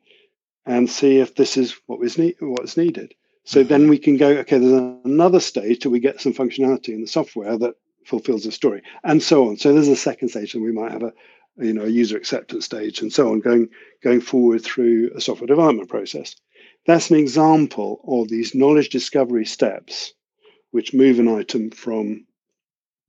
[0.65, 3.15] and see if this is what is need what's needed.
[3.45, 3.69] So mm-hmm.
[3.69, 7.09] then we can go, okay, there's another stage till we get some functionality in the
[7.09, 7.75] software that
[8.07, 9.57] fulfills the story, and so on.
[9.57, 11.13] So there's a second stage, and we might have a
[11.59, 13.69] you know a user acceptance stage and so on going
[14.03, 16.35] going forward through a software development process
[16.87, 20.15] that's an example of these knowledge discovery steps
[20.71, 22.27] which move an item from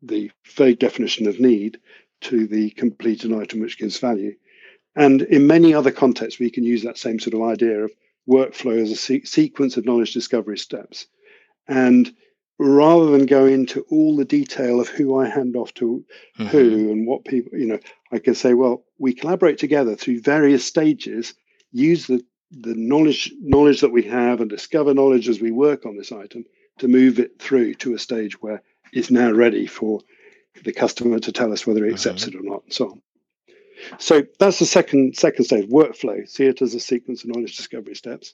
[0.01, 1.79] the vague definition of need
[2.21, 4.35] to the completed item which gives value
[4.95, 7.91] and in many other contexts we can use that same sort of idea of
[8.29, 11.07] workflow as a se- sequence of knowledge discovery steps
[11.67, 12.13] and
[12.59, 16.03] rather than go into all the detail of who I hand off to
[16.39, 16.45] mm-hmm.
[16.49, 17.79] who and what people, you know,
[18.11, 21.33] I can say, well, we collaborate together through various stages,
[21.71, 22.23] use the,
[22.61, 26.45] the knowledge knowledge that we have and discover knowledge as we work on this item
[26.79, 28.61] to move it through to a stage where
[28.91, 30.01] it's now ready for
[30.63, 32.37] the customer to tell us whether he accepts mm-hmm.
[32.37, 33.01] it or not, and so on.
[33.97, 36.27] So that's the second second stage, workflow.
[36.27, 38.33] See it as a sequence of knowledge discovery steps.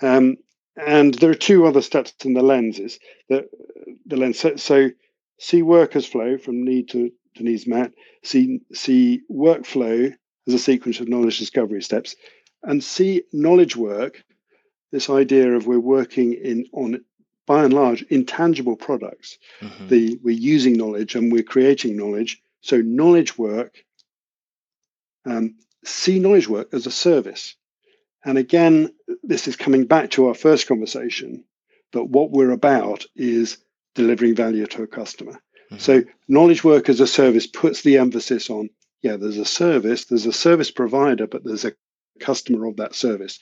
[0.00, 0.36] Um,
[0.76, 2.98] and there are two other steps in the lenses.
[3.28, 3.46] that
[4.06, 4.38] the lens.
[4.38, 4.90] So, so
[5.38, 7.92] see workers flow from need to, to needs met.
[8.22, 10.14] See see workflow
[10.46, 12.16] as a sequence of knowledge discovery steps,
[12.62, 14.24] and see knowledge work.
[14.90, 17.04] This idea of we're working in on
[17.46, 19.38] by and large intangible products.
[19.60, 19.88] Mm-hmm.
[19.88, 22.42] The we're using knowledge and we're creating knowledge.
[22.60, 23.84] So knowledge work.
[25.24, 27.56] Um, see knowledge work as a service.
[28.24, 31.44] And again, this is coming back to our first conversation,
[31.92, 33.58] but what we're about is
[33.94, 35.32] delivering value to a customer.
[35.32, 35.78] Mm-hmm.
[35.78, 38.70] So, knowledge work as a service puts the emphasis on
[39.02, 41.72] yeah, there's a service, there's a service provider, but there's a
[42.22, 43.38] customer of that service.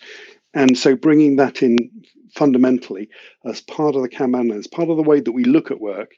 [0.52, 1.76] And so, bringing that in
[2.34, 3.08] fundamentally
[3.44, 6.12] as part of the Kanban lens, part of the way that we look at work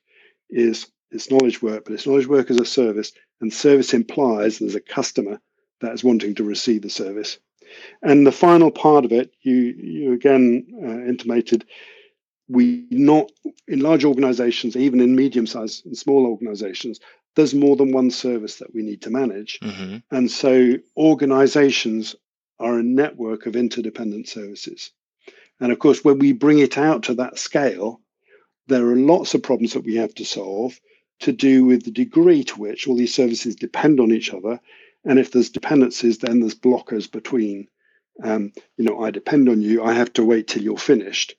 [0.51, 4.75] is it's knowledge work, but it's knowledge work as a service, and service implies there's
[4.75, 5.41] a customer
[5.81, 7.39] that is wanting to receive the service.
[8.03, 11.65] And the final part of it, you you again uh, intimated,
[12.49, 13.31] we not
[13.69, 17.01] in large organizations, even in medium sized and small organizations,
[17.35, 19.59] there's more than one service that we need to manage.
[19.61, 19.97] Mm-hmm.
[20.11, 22.15] And so organizations
[22.63, 24.91] are a network of interdependent services.
[25.61, 28.01] And of course, when we bring it out to that scale,
[28.69, 30.79] there are lots of problems that we have to solve
[31.21, 34.61] to do with the degree to which all these services depend on each other
[35.05, 37.69] and if there's dependencies, then there's blockers between.
[38.23, 39.83] Um, you know, I depend on you.
[39.83, 41.35] I have to wait till you're finished.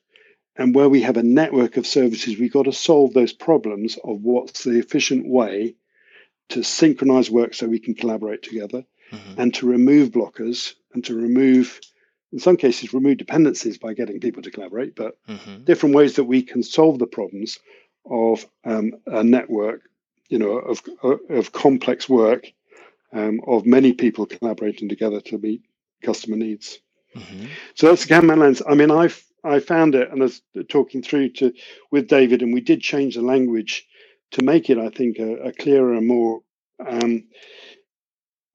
[0.56, 4.20] And where we have a network of services, we've got to solve those problems of
[4.20, 5.76] what's the efficient way
[6.50, 9.40] to synchronize work so we can collaborate together mm-hmm.
[9.40, 11.80] and to remove blockers and to remove,
[12.32, 15.64] in some cases, remove dependencies by getting people to collaborate, but mm-hmm.
[15.64, 17.58] different ways that we can solve the problems
[18.04, 19.82] of um, a network,
[20.28, 20.82] you know, of,
[21.30, 22.52] of complex work
[23.12, 25.62] um, of many people collaborating together to meet
[26.02, 26.80] customer needs.
[27.16, 27.46] Mm-hmm.
[27.74, 28.60] So that's the Kanban lens.
[28.66, 29.08] I mean, I
[29.44, 31.52] I found it, and I was talking through to
[31.90, 33.86] with David, and we did change the language
[34.34, 36.42] to make it, I think, a, a clearer and more
[36.84, 37.24] um,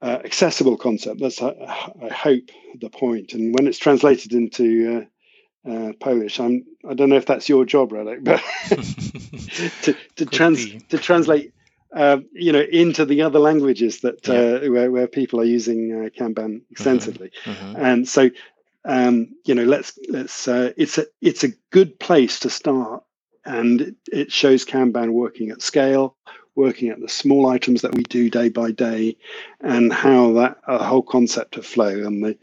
[0.02, 1.20] uh, accessible concept.
[1.20, 1.50] That's, I,
[2.02, 3.34] I, hope, the point.
[3.34, 5.08] And when it's translated into
[5.66, 8.42] uh, uh, Polish, I'm I don't know if that's your job, Radek, but
[9.84, 11.54] to to, trans, to translate
[11.96, 14.68] uh, you know, into the other languages that yeah.
[14.68, 16.72] uh, where, where people are using uh, Kanban mm-hmm.
[16.72, 17.76] extensively, mm-hmm.
[17.78, 18.30] and so
[18.86, 23.04] um, you know, let's let's uh, it's a it's a good place to start,
[23.46, 26.16] and it shows Kanban working at scale,
[26.56, 29.18] working at the small items that we do day by day,
[29.62, 32.38] and how that whole concept of flow and the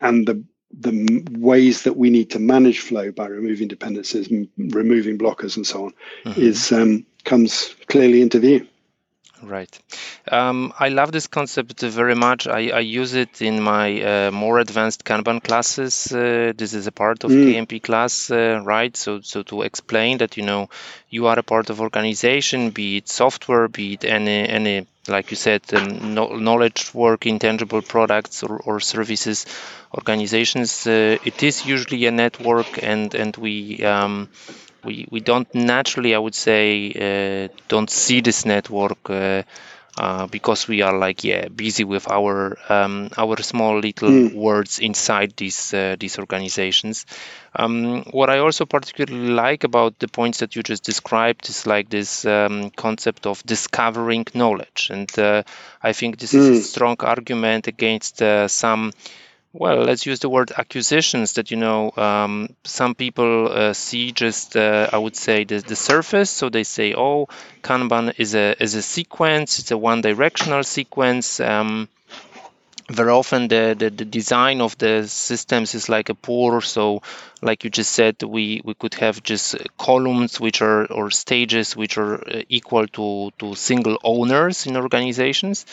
[0.00, 0.42] and the
[0.78, 5.86] the ways that we need to manage flow by removing dependencies, removing blockers, and so
[5.86, 6.40] on, mm-hmm.
[6.40, 8.66] is um, comes clearly into view.
[9.42, 9.78] Right.
[10.30, 12.46] Um, I love this concept very much.
[12.46, 16.12] I, I use it in my uh, more advanced Kanban classes.
[16.12, 17.54] Uh, this is a part of mm.
[17.54, 18.94] KMP class, uh, right?
[18.94, 20.68] So, so to explain that you know
[21.08, 25.36] you are a part of organization, be it software, be it any any like you
[25.36, 29.46] said, um, knowledge work, intangible products or, or services,
[29.94, 30.86] organizations.
[30.86, 33.82] Uh, it is usually a network, and and we.
[33.84, 34.28] Um,
[34.84, 36.92] we, we don't naturally, I would say,
[37.50, 39.42] uh, don't see this network uh,
[39.98, 44.34] uh, because we are like yeah busy with our um, our small little mm.
[44.34, 47.06] words inside these uh, these organizations.
[47.54, 51.90] Um, what I also particularly like about the points that you just described is like
[51.90, 55.42] this um, concept of discovering knowledge, and uh,
[55.82, 56.38] I think this mm.
[56.38, 56.60] is a hmm.
[56.60, 58.92] strong argument against uh, some
[59.52, 64.56] well, let's use the word acquisitions that, you know, um, some people uh, see just,
[64.56, 66.30] uh, I would say, the, the surface.
[66.30, 67.28] So they say, oh,
[67.62, 71.40] Kanban is a, is a sequence, it's a one directional sequence.
[71.40, 71.88] Um,
[72.88, 77.02] very often the, the, the, design of the systems is like a poor so
[77.42, 81.96] like you just said we we could have just columns which are or stages which
[81.98, 85.66] are uh, equal to to single owners in organizations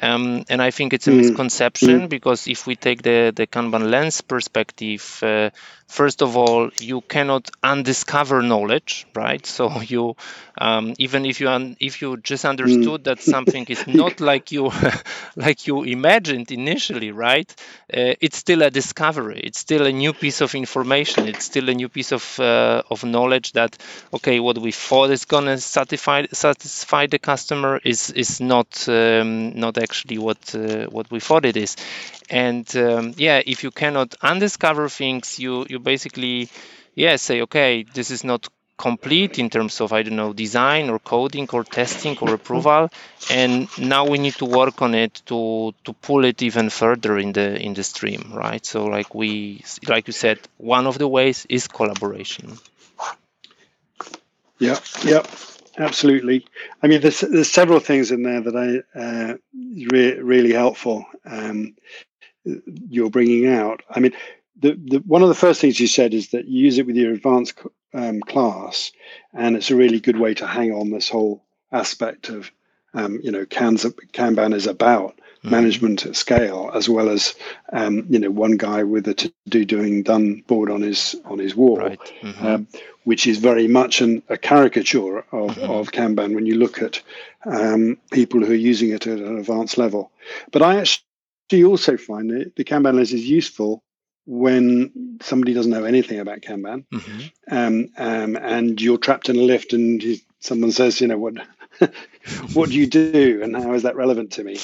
[0.00, 1.18] um, and i think it's a mm.
[1.18, 2.08] misconception mm.
[2.08, 5.50] because if we take the the kanban lens perspective uh,
[5.86, 10.16] first of all you cannot undiscover knowledge right so you
[10.58, 13.04] um, even if you un- if you just understood mm.
[13.04, 14.70] that something is not like you
[15.36, 17.54] like you imagined initially right
[17.94, 21.74] uh, it's still a discovery it's still a new piece of information it's still a
[21.74, 23.76] new piece of uh, of knowledge that
[24.12, 29.52] okay what we thought is going to satisfy satisfy the customer is is not um,
[29.58, 31.76] not actually what uh, what we thought it is.
[32.30, 36.48] And um, yeah if you cannot undiscover things you you basically
[36.94, 40.98] yeah say okay this is not complete in terms of i don't know design or
[40.98, 42.90] coding or testing or approval
[43.30, 47.32] and now we need to work on it to to pull it even further in
[47.32, 48.64] the in the stream right?
[48.66, 52.58] So like we like you said one of the ways is collaboration.
[54.58, 55.22] Yeah yeah
[55.78, 56.46] absolutely.
[56.82, 59.34] I mean there's there's several things in there that i uh,
[59.92, 61.74] re- really helpful um,
[62.44, 63.82] you're bringing out.
[63.88, 64.12] I mean,
[64.58, 66.96] the, the one of the first things you said is that you use it with
[66.96, 67.54] your advanced
[67.94, 68.92] um, class,
[69.32, 72.50] and it's a really good way to hang on this whole aspect of,
[72.94, 75.50] um, you know, Kanban is about mm-hmm.
[75.50, 77.34] management at scale, as well as,
[77.72, 81.56] um, you know, one guy with a to-do doing done board on his on his
[81.56, 81.98] wall, right.
[82.20, 82.46] mm-hmm.
[82.46, 82.68] Um,
[83.04, 85.70] which is very much an, a caricature of, mm-hmm.
[85.70, 87.02] of Kanban when you look at
[87.44, 90.12] um, people who are using it at an advanced level.
[90.52, 93.82] But I actually also find that the Kanban lens is useful
[94.26, 97.54] when somebody doesn't know anything about Kanban, mm-hmm.
[97.54, 100.02] um, um, and you're trapped in a lift, and
[100.40, 101.34] someone says, you know, what
[102.52, 104.58] what do you do, and how is that relevant to me?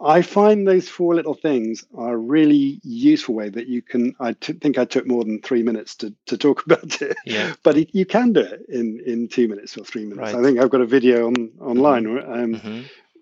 [0.00, 4.14] I find those four little things are a really useful way that you can.
[4.20, 7.54] I t- think I took more than three minutes to, to talk about it, yeah.
[7.62, 10.32] but it, you can do it in in two minutes or three minutes.
[10.32, 10.40] Right.
[10.40, 12.32] I think I've got a video on online mm-hmm.
[12.32, 12.80] Um, mm-hmm.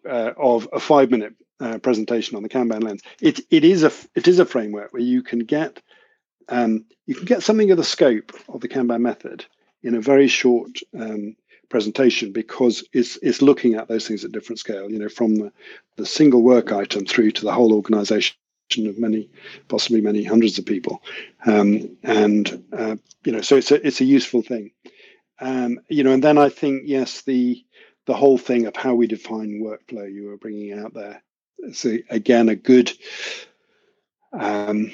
[0.09, 3.03] Uh, of a five minute uh, presentation on the Kanban lens.
[3.21, 5.81] It it is a it is a framework where you can get
[6.49, 9.45] um, you can get something of the scope of the Kanban method
[9.83, 11.37] in a very short um,
[11.69, 14.91] presentation because it's it's looking at those things at different scale.
[14.91, 15.53] You know, from the,
[15.97, 18.35] the single work item through to the whole organization
[18.79, 19.31] of many,
[19.69, 21.03] possibly many hundreds of people,
[21.47, 24.73] um, and uh, you know, so it's a it's a useful thing.
[25.41, 27.65] Um, you know, and then I think yes, the
[28.07, 31.23] the whole thing of how we define workflow you were bringing out there
[31.65, 32.93] it's a, again a good
[34.33, 34.93] um,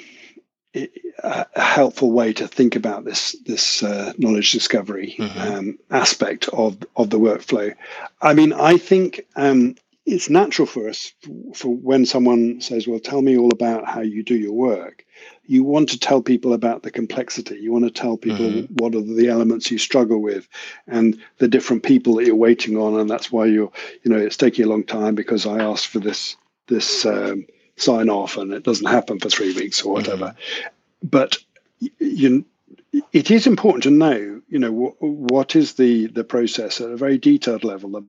[1.23, 5.39] a helpful way to think about this this uh, knowledge discovery mm-hmm.
[5.39, 7.73] um, aspect of of the workflow.
[8.21, 9.75] I mean, I think um,
[10.05, 11.11] it's natural for us
[11.53, 15.05] for when someone says, "Well, tell me all about how you do your work."
[15.45, 17.55] You want to tell people about the complexity.
[17.55, 18.73] You want to tell people mm-hmm.
[18.75, 20.47] what are the elements you struggle with,
[20.87, 23.71] and the different people that you're waiting on, and that's why you're,
[24.03, 26.35] you know, it's taking a long time because I asked for this
[26.67, 30.25] this um, sign off and it doesn't happen for three weeks or whatever.
[30.25, 31.07] Mm-hmm.
[31.09, 31.37] But
[31.99, 32.45] you,
[33.13, 36.97] it is important to know, you know, what, what is the the process at a
[36.97, 38.05] very detailed level, the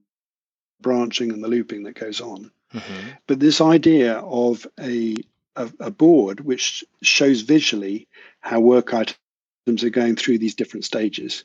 [0.80, 2.50] branching and the looping that goes on.
[2.72, 3.08] Mm-hmm.
[3.26, 5.16] But this idea of a,
[5.56, 8.08] a a board which shows visually
[8.40, 11.44] how work items are going through these different stages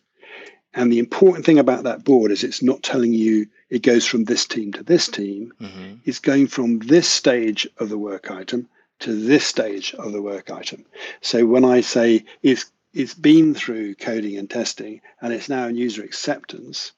[0.74, 4.26] and the important thing about that board is it's not telling you it goes from
[4.26, 5.54] this team to this team.
[5.62, 5.96] Mm-hmm.
[6.06, 8.68] It's going from this stage of the work item
[9.00, 10.86] to this stage of the work item.
[11.22, 15.76] So when I say it's it's been through coding and testing and it's now in
[15.76, 16.92] user acceptance,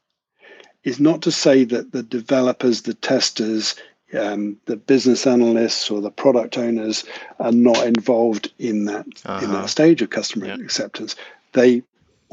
[0.84, 3.76] is not to say that the developers, the testers,
[4.18, 7.06] um, the business analysts or the product owners
[7.40, 9.44] are not involved in that uh-huh.
[9.44, 9.68] in that uh-huh.
[9.68, 10.60] stage of customer yep.
[10.60, 11.16] acceptance.
[11.54, 11.84] They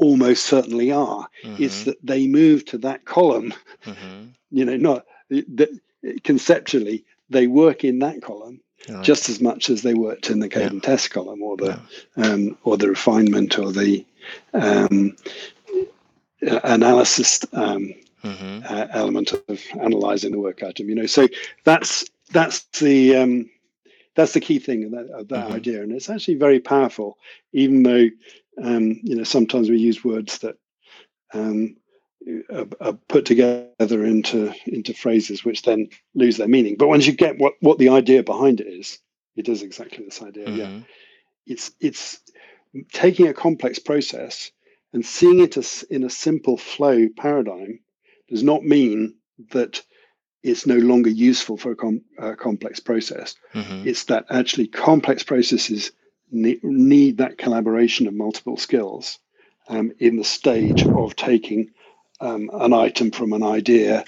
[0.03, 1.27] almost certainly are.
[1.43, 1.63] Mm-hmm.
[1.63, 3.53] It's that they move to that column.
[3.85, 4.25] Mm-hmm.
[4.55, 5.79] You know, not that
[6.23, 9.03] conceptually they work in that column right.
[9.03, 10.69] just as much as they worked in the code yeah.
[10.69, 11.79] and test column or the
[12.15, 12.23] yeah.
[12.23, 14.05] um, or the refinement or the
[14.53, 15.15] um,
[16.41, 17.93] analysis um,
[18.23, 18.59] mm-hmm.
[18.69, 20.89] uh, element of analyzing the work item.
[20.89, 21.27] You know, so
[21.63, 23.49] that's that's the um,
[24.15, 25.55] that's the key thing of that, of that mm-hmm.
[25.55, 27.17] idea, and it's actually very powerful.
[27.53, 28.07] Even though
[28.61, 30.55] um, you know sometimes we use words that
[31.33, 31.75] um,
[32.51, 36.75] are, are, put together into into phrases which then lose their meaning.
[36.77, 38.99] But once you get what what the idea behind it is,
[39.35, 40.45] it is exactly this idea.
[40.45, 40.57] Mm-hmm.
[40.57, 40.79] Yeah,
[41.45, 42.19] it's it's
[42.91, 44.51] taking a complex process
[44.93, 47.79] and seeing it as in a simple flow paradigm
[48.29, 49.15] does not mean
[49.51, 49.81] that
[50.43, 53.35] it's no longer useful for a, com- a complex process.
[53.53, 53.87] Mm-hmm.
[53.87, 55.91] It's that actually complex processes
[56.33, 59.19] ne- need that collaboration of multiple skills
[59.67, 61.71] um, in the stage of taking
[62.19, 64.05] um, an item from an idea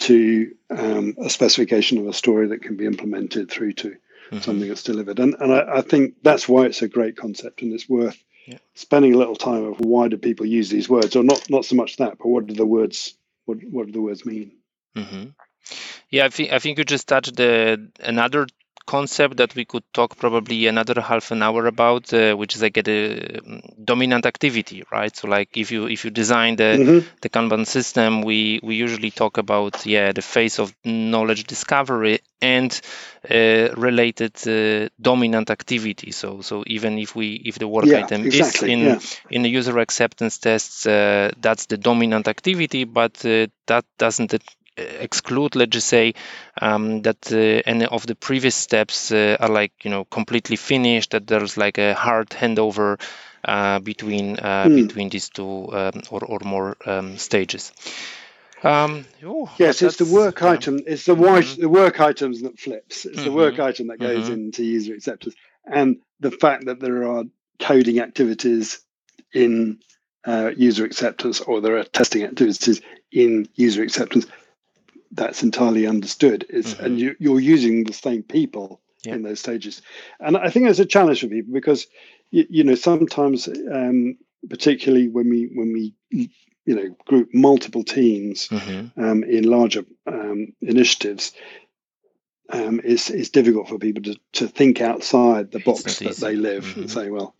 [0.00, 4.38] to um, a specification of a story that can be implemented through to mm-hmm.
[4.38, 5.18] something that's delivered.
[5.18, 8.58] And, and I, I, think that's why it's a great concept and it's worth yeah.
[8.74, 11.76] spending a little time of why do people use these words or not not so
[11.76, 13.14] much that but what do the words
[13.44, 14.52] what, what do the words mean
[14.96, 15.26] mm-hmm.
[16.10, 18.46] yeah i think i think you just touched the another
[18.90, 22.76] concept that we could talk probably another half an hour about, uh, which is like
[22.76, 25.14] a, um, dominant activity, right?
[25.14, 27.06] So like if you if you design the mm-hmm.
[27.22, 32.80] the Kanban system, we we usually talk about yeah the phase of knowledge discovery and
[33.30, 36.10] uh, related uh, dominant activity.
[36.10, 38.98] So so even if we if the work yeah, item exactly, is in yeah.
[39.30, 44.34] in the user acceptance tests, uh, that's the dominant activity, but uh, that doesn't
[45.00, 46.14] exclude, let's just say,
[46.60, 51.10] um, that uh, any of the previous steps uh, are like you know completely finished.
[51.10, 53.00] That there's like a hard handover
[53.44, 54.86] uh, between mm.
[54.86, 57.72] between these two um, or or more um, stages.
[58.62, 59.06] Um,
[59.58, 60.80] yes, it's the work item.
[60.86, 61.60] It's the mm-hmm.
[61.60, 63.06] the work items that flips.
[63.06, 63.24] It's mm-hmm.
[63.24, 64.32] the work item that goes mm-hmm.
[64.32, 67.24] into user acceptance, and the fact that there are
[67.58, 68.80] coding activities
[69.32, 69.78] in
[70.26, 74.26] uh, user acceptance or there are testing activities in user acceptance
[75.10, 76.46] that's entirely understood.
[76.52, 76.84] Mm-hmm.
[76.84, 79.14] and you, you're using the same people yeah.
[79.14, 79.82] in those stages,
[80.18, 81.86] and I think there's a challenge for people because
[82.30, 84.16] you, you know sometimes, um,
[84.48, 85.94] particularly when we when we
[86.66, 89.02] you know group multiple teams mm-hmm.
[89.02, 91.32] um, in larger um, initiatives.
[92.52, 96.64] Um, it's, it's difficult for people to, to think outside the box that they live
[96.64, 96.80] mm-hmm.
[96.80, 97.36] and say, well,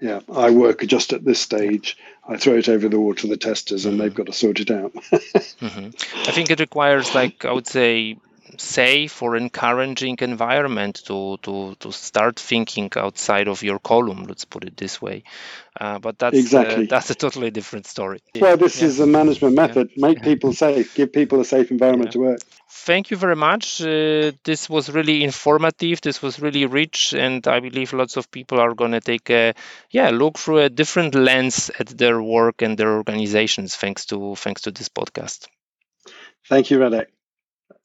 [0.00, 1.96] yeah, I work just at this stage.
[2.28, 4.02] I throw it over the wall to the testers, and mm-hmm.
[4.02, 4.92] they've got to sort it out.
[4.94, 5.90] mm-hmm.
[6.28, 8.16] I think it requires, like I would say,
[8.58, 14.24] safe or encouraging environment to to to start thinking outside of your column.
[14.24, 15.24] Let's put it this way.
[15.80, 18.20] Uh, but that's uh, exactly uh, that's a totally different story.
[18.40, 18.88] Well, this yeah.
[18.88, 19.90] is a management method.
[19.94, 20.08] Yeah.
[20.08, 20.94] Make people safe.
[20.94, 22.12] Give people a safe environment yeah.
[22.12, 22.40] to work.
[22.76, 23.80] Thank you very much.
[23.80, 26.00] Uh, this was really informative.
[26.00, 29.54] This was really rich, and I believe lots of people are going to take a
[29.90, 34.62] yeah look through a different lens at their work and their organizations thanks to thanks
[34.62, 35.46] to this podcast.
[36.48, 37.06] Thank you, Radek.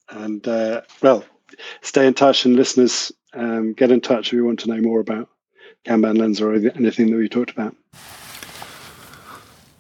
[0.10, 1.24] And uh, well,
[1.82, 5.02] stay in touch, and listeners, um, get in touch if you want to know more
[5.02, 5.30] about
[5.86, 7.76] Kanban Lens or anything that we talked about.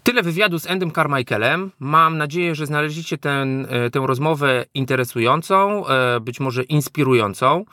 [0.09, 1.71] Tyle wywiadu z Endem Carmichaelem.
[1.79, 7.65] Mam nadzieję, że znaleźliście ten, e, tę rozmowę interesującą, e, być może inspirującą.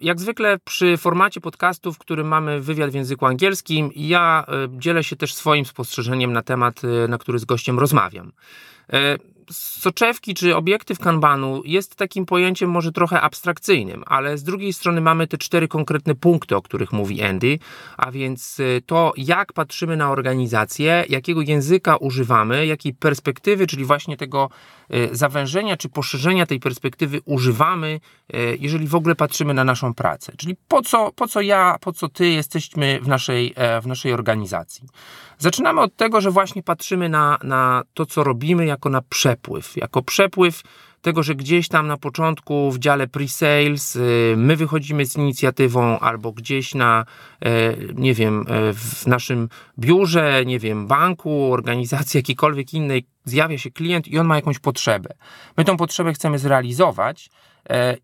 [0.00, 5.04] Jak zwykle przy formacie podcastu, w którym mamy wywiad w języku angielskim, ja e, dzielę
[5.04, 8.32] się też swoim spostrzeżeniem na temat, na który z gościem rozmawiam
[9.50, 15.26] soczewki czy obiektyw kanbanu jest takim pojęciem może trochę abstrakcyjnym, ale z drugiej strony mamy
[15.26, 17.58] te cztery konkretne punkty, o których mówi Andy,
[17.96, 24.16] a więc y, to, jak patrzymy na organizację, jakiego języka używamy, jakiej perspektywy, czyli właśnie
[24.16, 24.50] tego
[24.94, 28.00] y, zawężenia czy poszerzenia tej perspektywy używamy,
[28.34, 30.32] y, jeżeli w ogóle patrzymy na naszą pracę.
[30.36, 34.12] Czyli po co, po co ja, po co ty jesteśmy w naszej, e, w naszej
[34.12, 34.88] organizacji.
[35.42, 39.76] Zaczynamy od tego, że właśnie patrzymy na, na to, co robimy, jako na przepływ.
[39.76, 40.62] Jako przepływ
[41.00, 46.32] tego, że gdzieś tam na początku w dziale pre-sales y, my wychodzimy z inicjatywą albo
[46.32, 47.04] gdzieś na,
[47.40, 53.70] e, nie wiem, e, w naszym biurze, nie wiem, banku, organizacji jakiejkolwiek innej zjawia się
[53.70, 55.14] klient i on ma jakąś potrzebę.
[55.56, 57.30] My tą potrzebę chcemy zrealizować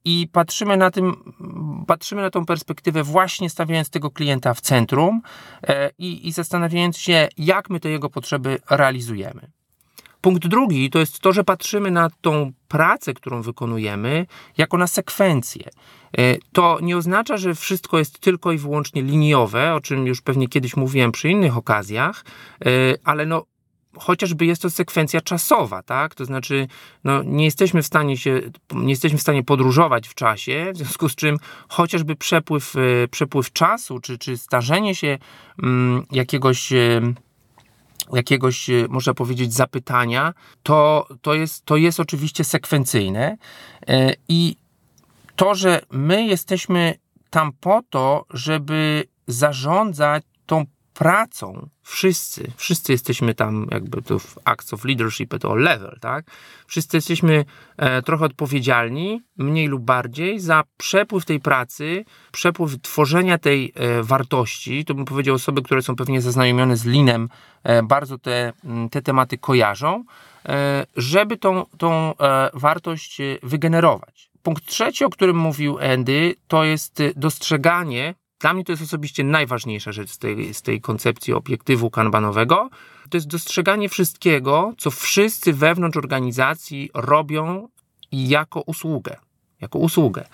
[0.05, 1.35] I patrzymy na tym,
[1.87, 5.23] patrzymy na tą perspektywę właśnie stawiając tego klienta w centrum
[5.63, 9.51] e, i, i zastanawiając się, jak my te jego potrzeby realizujemy.
[10.21, 14.27] Punkt drugi to jest to, że patrzymy na tą pracę, którą wykonujemy,
[14.59, 15.69] jako na sekwencję.
[16.19, 20.49] E, to nie oznacza, że wszystko jest tylko i wyłącznie liniowe, o czym już pewnie
[20.49, 22.25] kiedyś mówiłem przy innych okazjach,
[23.05, 23.45] ale no,
[24.01, 26.15] chociażby jest to sekwencja czasowa, tak?
[26.15, 26.67] To znaczy,
[27.05, 28.41] no, nie jesteśmy w stanie się,
[28.73, 31.37] nie jesteśmy w stanie podróżować w czasie, w związku z czym
[31.69, 35.19] chociażby przepływ, e, przepływ czasu, czy, czy starzenie się
[35.63, 37.01] mm, jakiegoś e,
[38.13, 43.37] jakiegoś, można powiedzieć, zapytania, to, to, jest, to jest oczywiście sekwencyjne
[44.29, 44.57] i
[45.37, 46.95] to, że my jesteśmy
[47.31, 50.65] tam po to, żeby zarządzać tą
[50.99, 56.25] pracą, wszyscy, wszyscy jesteśmy tam jakby to w acts of leadership all level, tak?
[56.67, 57.45] Wszyscy jesteśmy
[57.77, 64.85] e, trochę odpowiedzialni, mniej lub bardziej, za przepływ tej pracy, przepływ tworzenia tej e, wartości.
[64.85, 67.29] To bym powiedział osoby, które są pewnie zaznajomione z linem,
[67.63, 68.53] e, bardzo te,
[68.91, 70.05] te tematy kojarzą,
[70.47, 74.31] e, żeby tą, tą e, wartość e, wygenerować.
[74.43, 79.93] Punkt trzeci, o którym mówił Andy, to jest dostrzeganie dla mnie to jest osobiście najważniejsza
[79.93, 82.71] rzecz z tej, z tej koncepcji obiektywu kanbanowego.
[83.11, 87.69] To jest dostrzeganie wszystkiego, co wszyscy wewnątrz organizacji robią
[88.13, 89.17] jako usługę
[89.61, 90.25] jako usługę.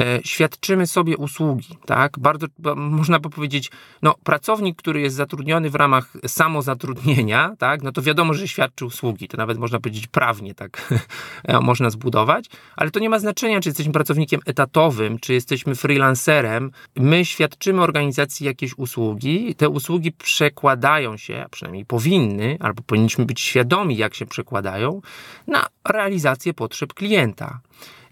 [0.00, 2.18] E, świadczymy sobie usługi, tak?
[2.18, 2.46] Bardzo
[2.76, 3.70] można by powiedzieć,
[4.02, 7.82] no, pracownik, który jest zatrudniony w ramach samozatrudnienia, tak?
[7.82, 9.28] No to wiadomo, że świadczy usługi.
[9.28, 10.76] To nawet można powiedzieć prawnie, tak?
[11.44, 12.46] E, można zbudować,
[12.76, 16.70] ale to nie ma znaczenia, czy jesteśmy pracownikiem etatowym, czy jesteśmy freelancerem.
[16.96, 19.54] My świadczymy organizacji jakieś usługi.
[19.54, 25.00] Te usługi przekładają się, a przynajmniej powinny, albo powinniśmy być świadomi, jak się przekładają,
[25.46, 27.60] na realizację potrzeb klienta.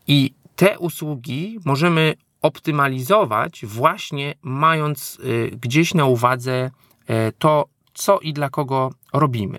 [0.06, 6.70] I te usługi możemy optymalizować właśnie mając y, gdzieś na uwadze
[7.10, 9.58] y, to, co i dla kogo robimy.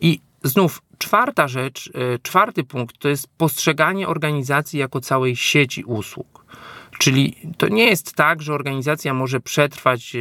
[0.00, 6.46] I znów czwarta rzecz, y, czwarty punkt to jest postrzeganie organizacji jako całej sieci usług.
[6.98, 10.16] Czyli to nie jest tak, że organizacja może przetrwać,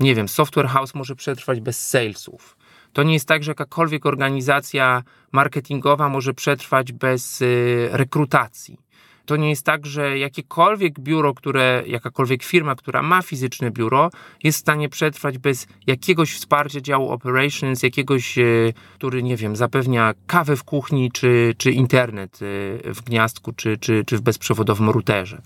[0.00, 2.56] nie wiem, software house może przetrwać bez salesów.
[2.92, 5.02] To nie jest tak, że jakakolwiek organizacja
[5.32, 7.42] marketingowa może przetrwać bez
[7.90, 8.78] rekrutacji.
[9.26, 14.10] To nie jest tak, że jakiekolwiek biuro, które, jakakolwiek firma, która ma fizyczne biuro,
[14.42, 18.42] jest w stanie przetrwać bez jakiegoś wsparcia działu operations, jakiegoś, e,
[18.94, 24.04] który, nie wiem, zapewnia kawę w kuchni, czy, czy internet e, w gniazdku, czy, czy,
[24.06, 25.42] czy w bezprzewodowym routerze.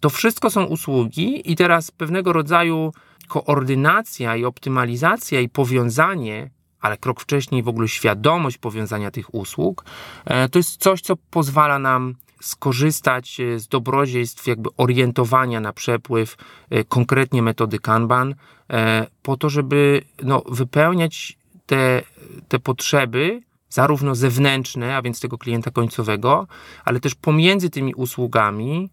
[0.00, 2.92] To wszystko są usługi i teraz pewnego rodzaju
[3.28, 6.50] koordynacja i optymalizacja i powiązanie
[6.82, 9.84] ale krok wcześniej w ogóle świadomość powiązania tych usług,
[10.24, 16.36] e, to jest coś, co pozwala nam skorzystać e, z dobrodziejstw jakby orientowania na przepływ,
[16.70, 18.34] e, konkretnie metody Kanban,
[18.70, 22.02] e, po to, żeby no, wypełniać te,
[22.48, 26.46] te potrzeby, zarówno zewnętrzne, a więc tego klienta końcowego,
[26.84, 28.90] ale też pomiędzy tymi usługami,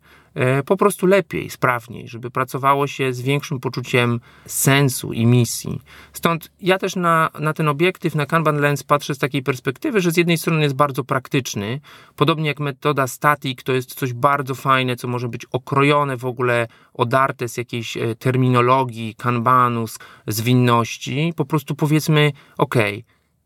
[0.65, 5.81] po prostu lepiej, sprawniej, żeby pracowało się z większym poczuciem sensu i misji.
[6.13, 10.11] Stąd ja też na, na ten obiektyw, na Kanban Lens patrzę z takiej perspektywy, że
[10.11, 11.79] z jednej strony jest bardzo praktyczny,
[12.15, 16.67] podobnie jak metoda static, to jest coś bardzo fajne, co może być okrojone w ogóle,
[16.93, 19.85] odarte z jakiejś e, terminologii, kanbanu,
[20.27, 22.75] zwinności, po prostu powiedzmy, ok,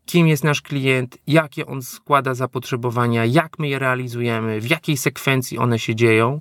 [0.06, 5.58] kim jest nasz klient, jakie on składa zapotrzebowania, jak my je realizujemy, w jakiej sekwencji
[5.58, 6.40] one się dzieją,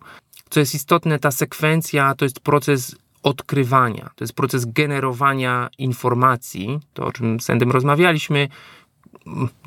[0.50, 7.06] co jest istotne, ta sekwencja to jest proces odkrywania, to jest proces generowania informacji, to
[7.06, 8.48] o czym z Endem rozmawialiśmy.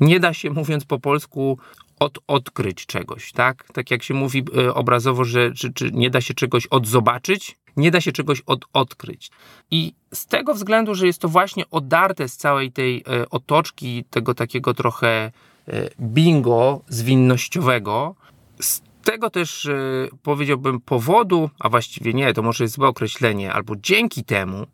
[0.01, 1.57] Nie da się, mówiąc po polsku,
[1.99, 3.67] od odkryć czegoś, tak?
[3.73, 7.91] Tak jak się mówi e, obrazowo, że czy, czy nie da się czegoś odzobaczyć, nie
[7.91, 9.31] da się czegoś od odkryć.
[9.71, 14.33] I z tego względu, że jest to właśnie odarte z całej tej e, otoczki, tego
[14.33, 15.31] takiego trochę
[15.67, 18.15] e, bingo zwinnościowego,
[18.61, 23.75] z tego też y, powiedziałbym powodu, a właściwie nie, to może jest złe określenie, albo
[23.75, 24.67] dzięki temu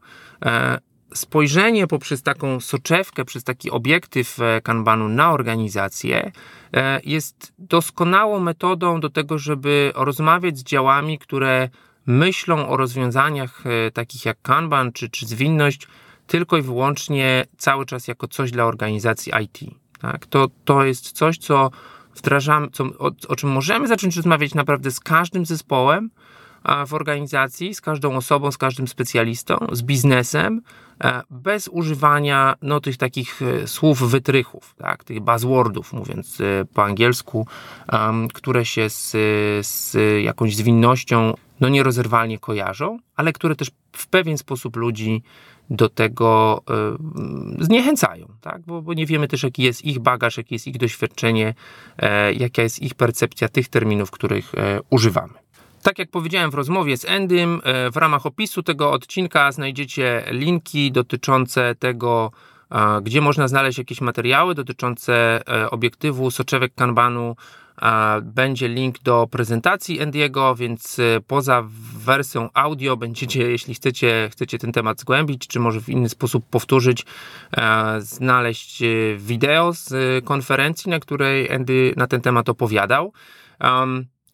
[0.46, 0.80] e,
[1.14, 6.32] spojrzenie poprzez taką soczewkę, przez taki obiektyw e, kanbanu na organizację
[6.74, 11.70] e, jest doskonałą metodą do tego, żeby rozmawiać z działami, które
[12.06, 13.64] myślą o rozwiązaniach
[13.94, 15.88] takich jak kanban czy, czy zwinność
[16.28, 19.60] tylko i wyłącznie cały czas jako coś dla organizacji IT.
[20.02, 20.26] Tak?
[20.26, 21.72] To, to jest coś, co
[22.16, 26.10] wdrażamy, co, o, o czym możemy zacząć rozmawiać naprawdę z każdym zespołem
[26.88, 30.62] w organizacji, z każdą osobą, z każdym specjalistą, z biznesem,
[31.04, 36.84] e, bez używania no, tych takich e, słów wytrychów, tak, tych buzzwordów, mówiąc e, po
[36.84, 37.48] angielsku,
[38.34, 39.12] które się z,
[39.68, 45.24] z jakąś zwinnością no, nierozerwalnie kojarzą, ale które też w pewien sposób ludzi
[45.70, 46.62] do tego
[47.60, 48.62] y, zniechęcają, tak?
[48.62, 51.54] Bo, bo, nie wiemy też, jaki jest ich bagaż, jakie jest ich doświadczenie,
[51.98, 55.34] e, jaka jest ich percepcja tych terminów, których e, używamy.
[55.84, 60.92] Tak jak powiedziałem w rozmowie z Endym, e, w ramach opisu tego odcinka znajdziecie linki
[60.92, 62.32] dotyczące tego,
[63.02, 65.42] gdzie można znaleźć jakieś materiały dotyczące
[65.72, 67.36] obiektywu soczewek kanbanu
[68.22, 71.64] będzie link do prezentacji Andiego, więc e, poza
[71.98, 77.06] wersją audio będziecie, jeśli chcecie, chcecie ten temat zgłębić, czy może w inny sposób powtórzyć,
[77.58, 78.86] e, znaleźć e,
[79.18, 83.14] wideo z konferencji, na której Andy na ten temat opowiadał.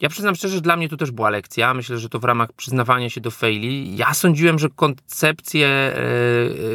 [0.01, 1.73] Ja przyznam szczerze, że dla mnie to też była lekcja.
[1.73, 3.97] Myślę, że to w ramach przyznawania się do faili.
[3.97, 5.93] Ja sądziłem, że koncepcję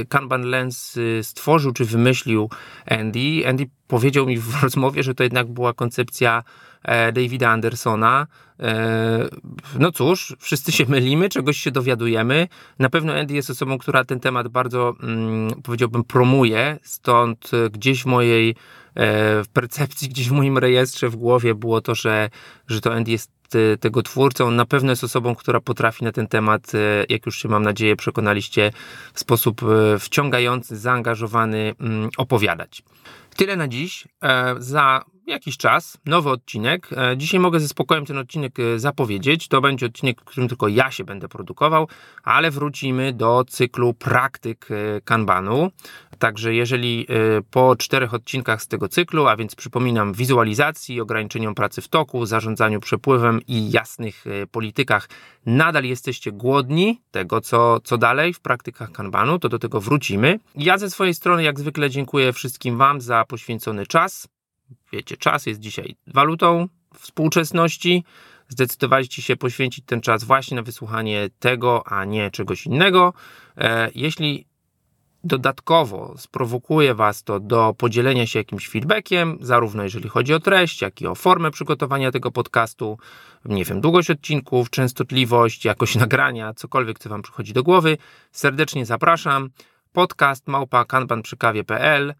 [0.08, 2.50] Kanban Lens stworzył czy wymyślił
[2.86, 3.48] Andy.
[3.48, 6.42] Andy powiedział mi w rozmowie, że to jednak była koncepcja
[6.82, 8.26] e, Davida Andersona.
[8.60, 9.28] E,
[9.78, 12.48] no cóż, wszyscy się mylimy, czegoś się dowiadujemy.
[12.78, 18.06] Na pewno Andy jest osobą, która ten temat bardzo, mm, powiedziałbym, promuje, stąd gdzieś w
[18.06, 18.54] mojej e,
[18.96, 22.30] w percepcji, gdzieś w moim rejestrze w głowie było to, że,
[22.68, 23.30] że to Andy jest
[23.80, 24.50] tego twórcą.
[24.50, 26.72] Na pewno jest osobą, która potrafi na ten temat,
[27.08, 28.72] jak już się mam nadzieję przekonaliście,
[29.14, 29.60] w sposób
[29.98, 32.82] wciągający, zaangażowany mm, opowiadać.
[33.36, 34.08] Tyle na dziś.
[34.22, 36.90] E, za jakiś czas nowy odcinek.
[36.92, 39.48] E, dzisiaj mogę ze spokojem ten odcinek e, zapowiedzieć.
[39.48, 41.88] To będzie odcinek, w którym tylko ja się będę produkował,
[42.22, 44.68] ale wrócimy do cyklu praktyk
[45.04, 45.70] Kanbanu.
[46.18, 47.06] Także jeżeli
[47.50, 52.80] po czterech odcinkach z tego cyklu, a więc przypominam wizualizacji, ograniczeniom pracy w toku, zarządzaniu
[52.80, 55.08] przepływem i jasnych politykach,
[55.46, 60.38] nadal jesteście głodni tego, co, co dalej w praktykach Kanbanu, to do tego wrócimy.
[60.54, 64.28] Ja ze swojej strony jak zwykle dziękuję wszystkim Wam za poświęcony czas.
[64.92, 68.04] Wiecie, czas jest dzisiaj walutą współczesności.
[68.48, 73.12] Zdecydowaliście się poświęcić ten czas właśnie na wysłuchanie tego, a nie czegoś innego.
[73.56, 74.46] E, jeśli
[75.24, 81.00] dodatkowo sprowokuje Was to do podzielenia się jakimś feedbackiem, zarówno jeżeli chodzi o treść, jak
[81.00, 82.98] i o formę przygotowania tego podcastu,
[83.44, 87.96] nie wiem, długość odcinków, częstotliwość, jakość nagrania, cokolwiek, co Wam przychodzi do głowy,
[88.32, 89.50] serdecznie zapraszam.
[89.92, 92.14] Podcast małpa kanbanprzykawie.pl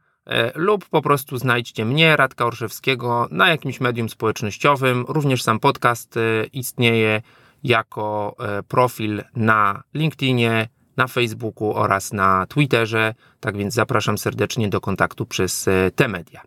[0.55, 5.05] lub po prostu znajdźcie mnie, Radka Orszewskiego, na jakimś medium społecznościowym.
[5.09, 6.21] Również sam podcast e,
[6.53, 7.23] istnieje
[7.65, 13.15] jako e, profil na LinkedInie, na Facebooku oraz na Twitterze.
[13.41, 16.43] Tak więc zapraszam serdecznie do kontaktu przez e, te media.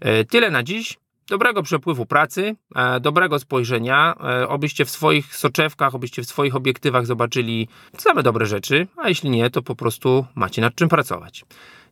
[0.00, 0.98] E, tyle na dziś.
[1.28, 4.14] Dobrego przepływu pracy, e, dobrego spojrzenia,
[4.48, 7.68] obyście w swoich soczewkach, obyście w swoich obiektywach zobaczyli
[7.98, 11.44] same dobre rzeczy, a jeśli nie, to po prostu macie nad czym pracować.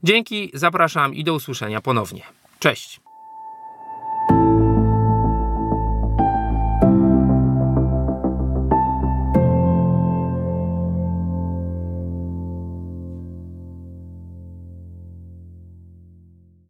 [0.02, 2.22] Dzięki, zapraszam i do usłyszenia ponownie.
[2.58, 3.00] Cześć!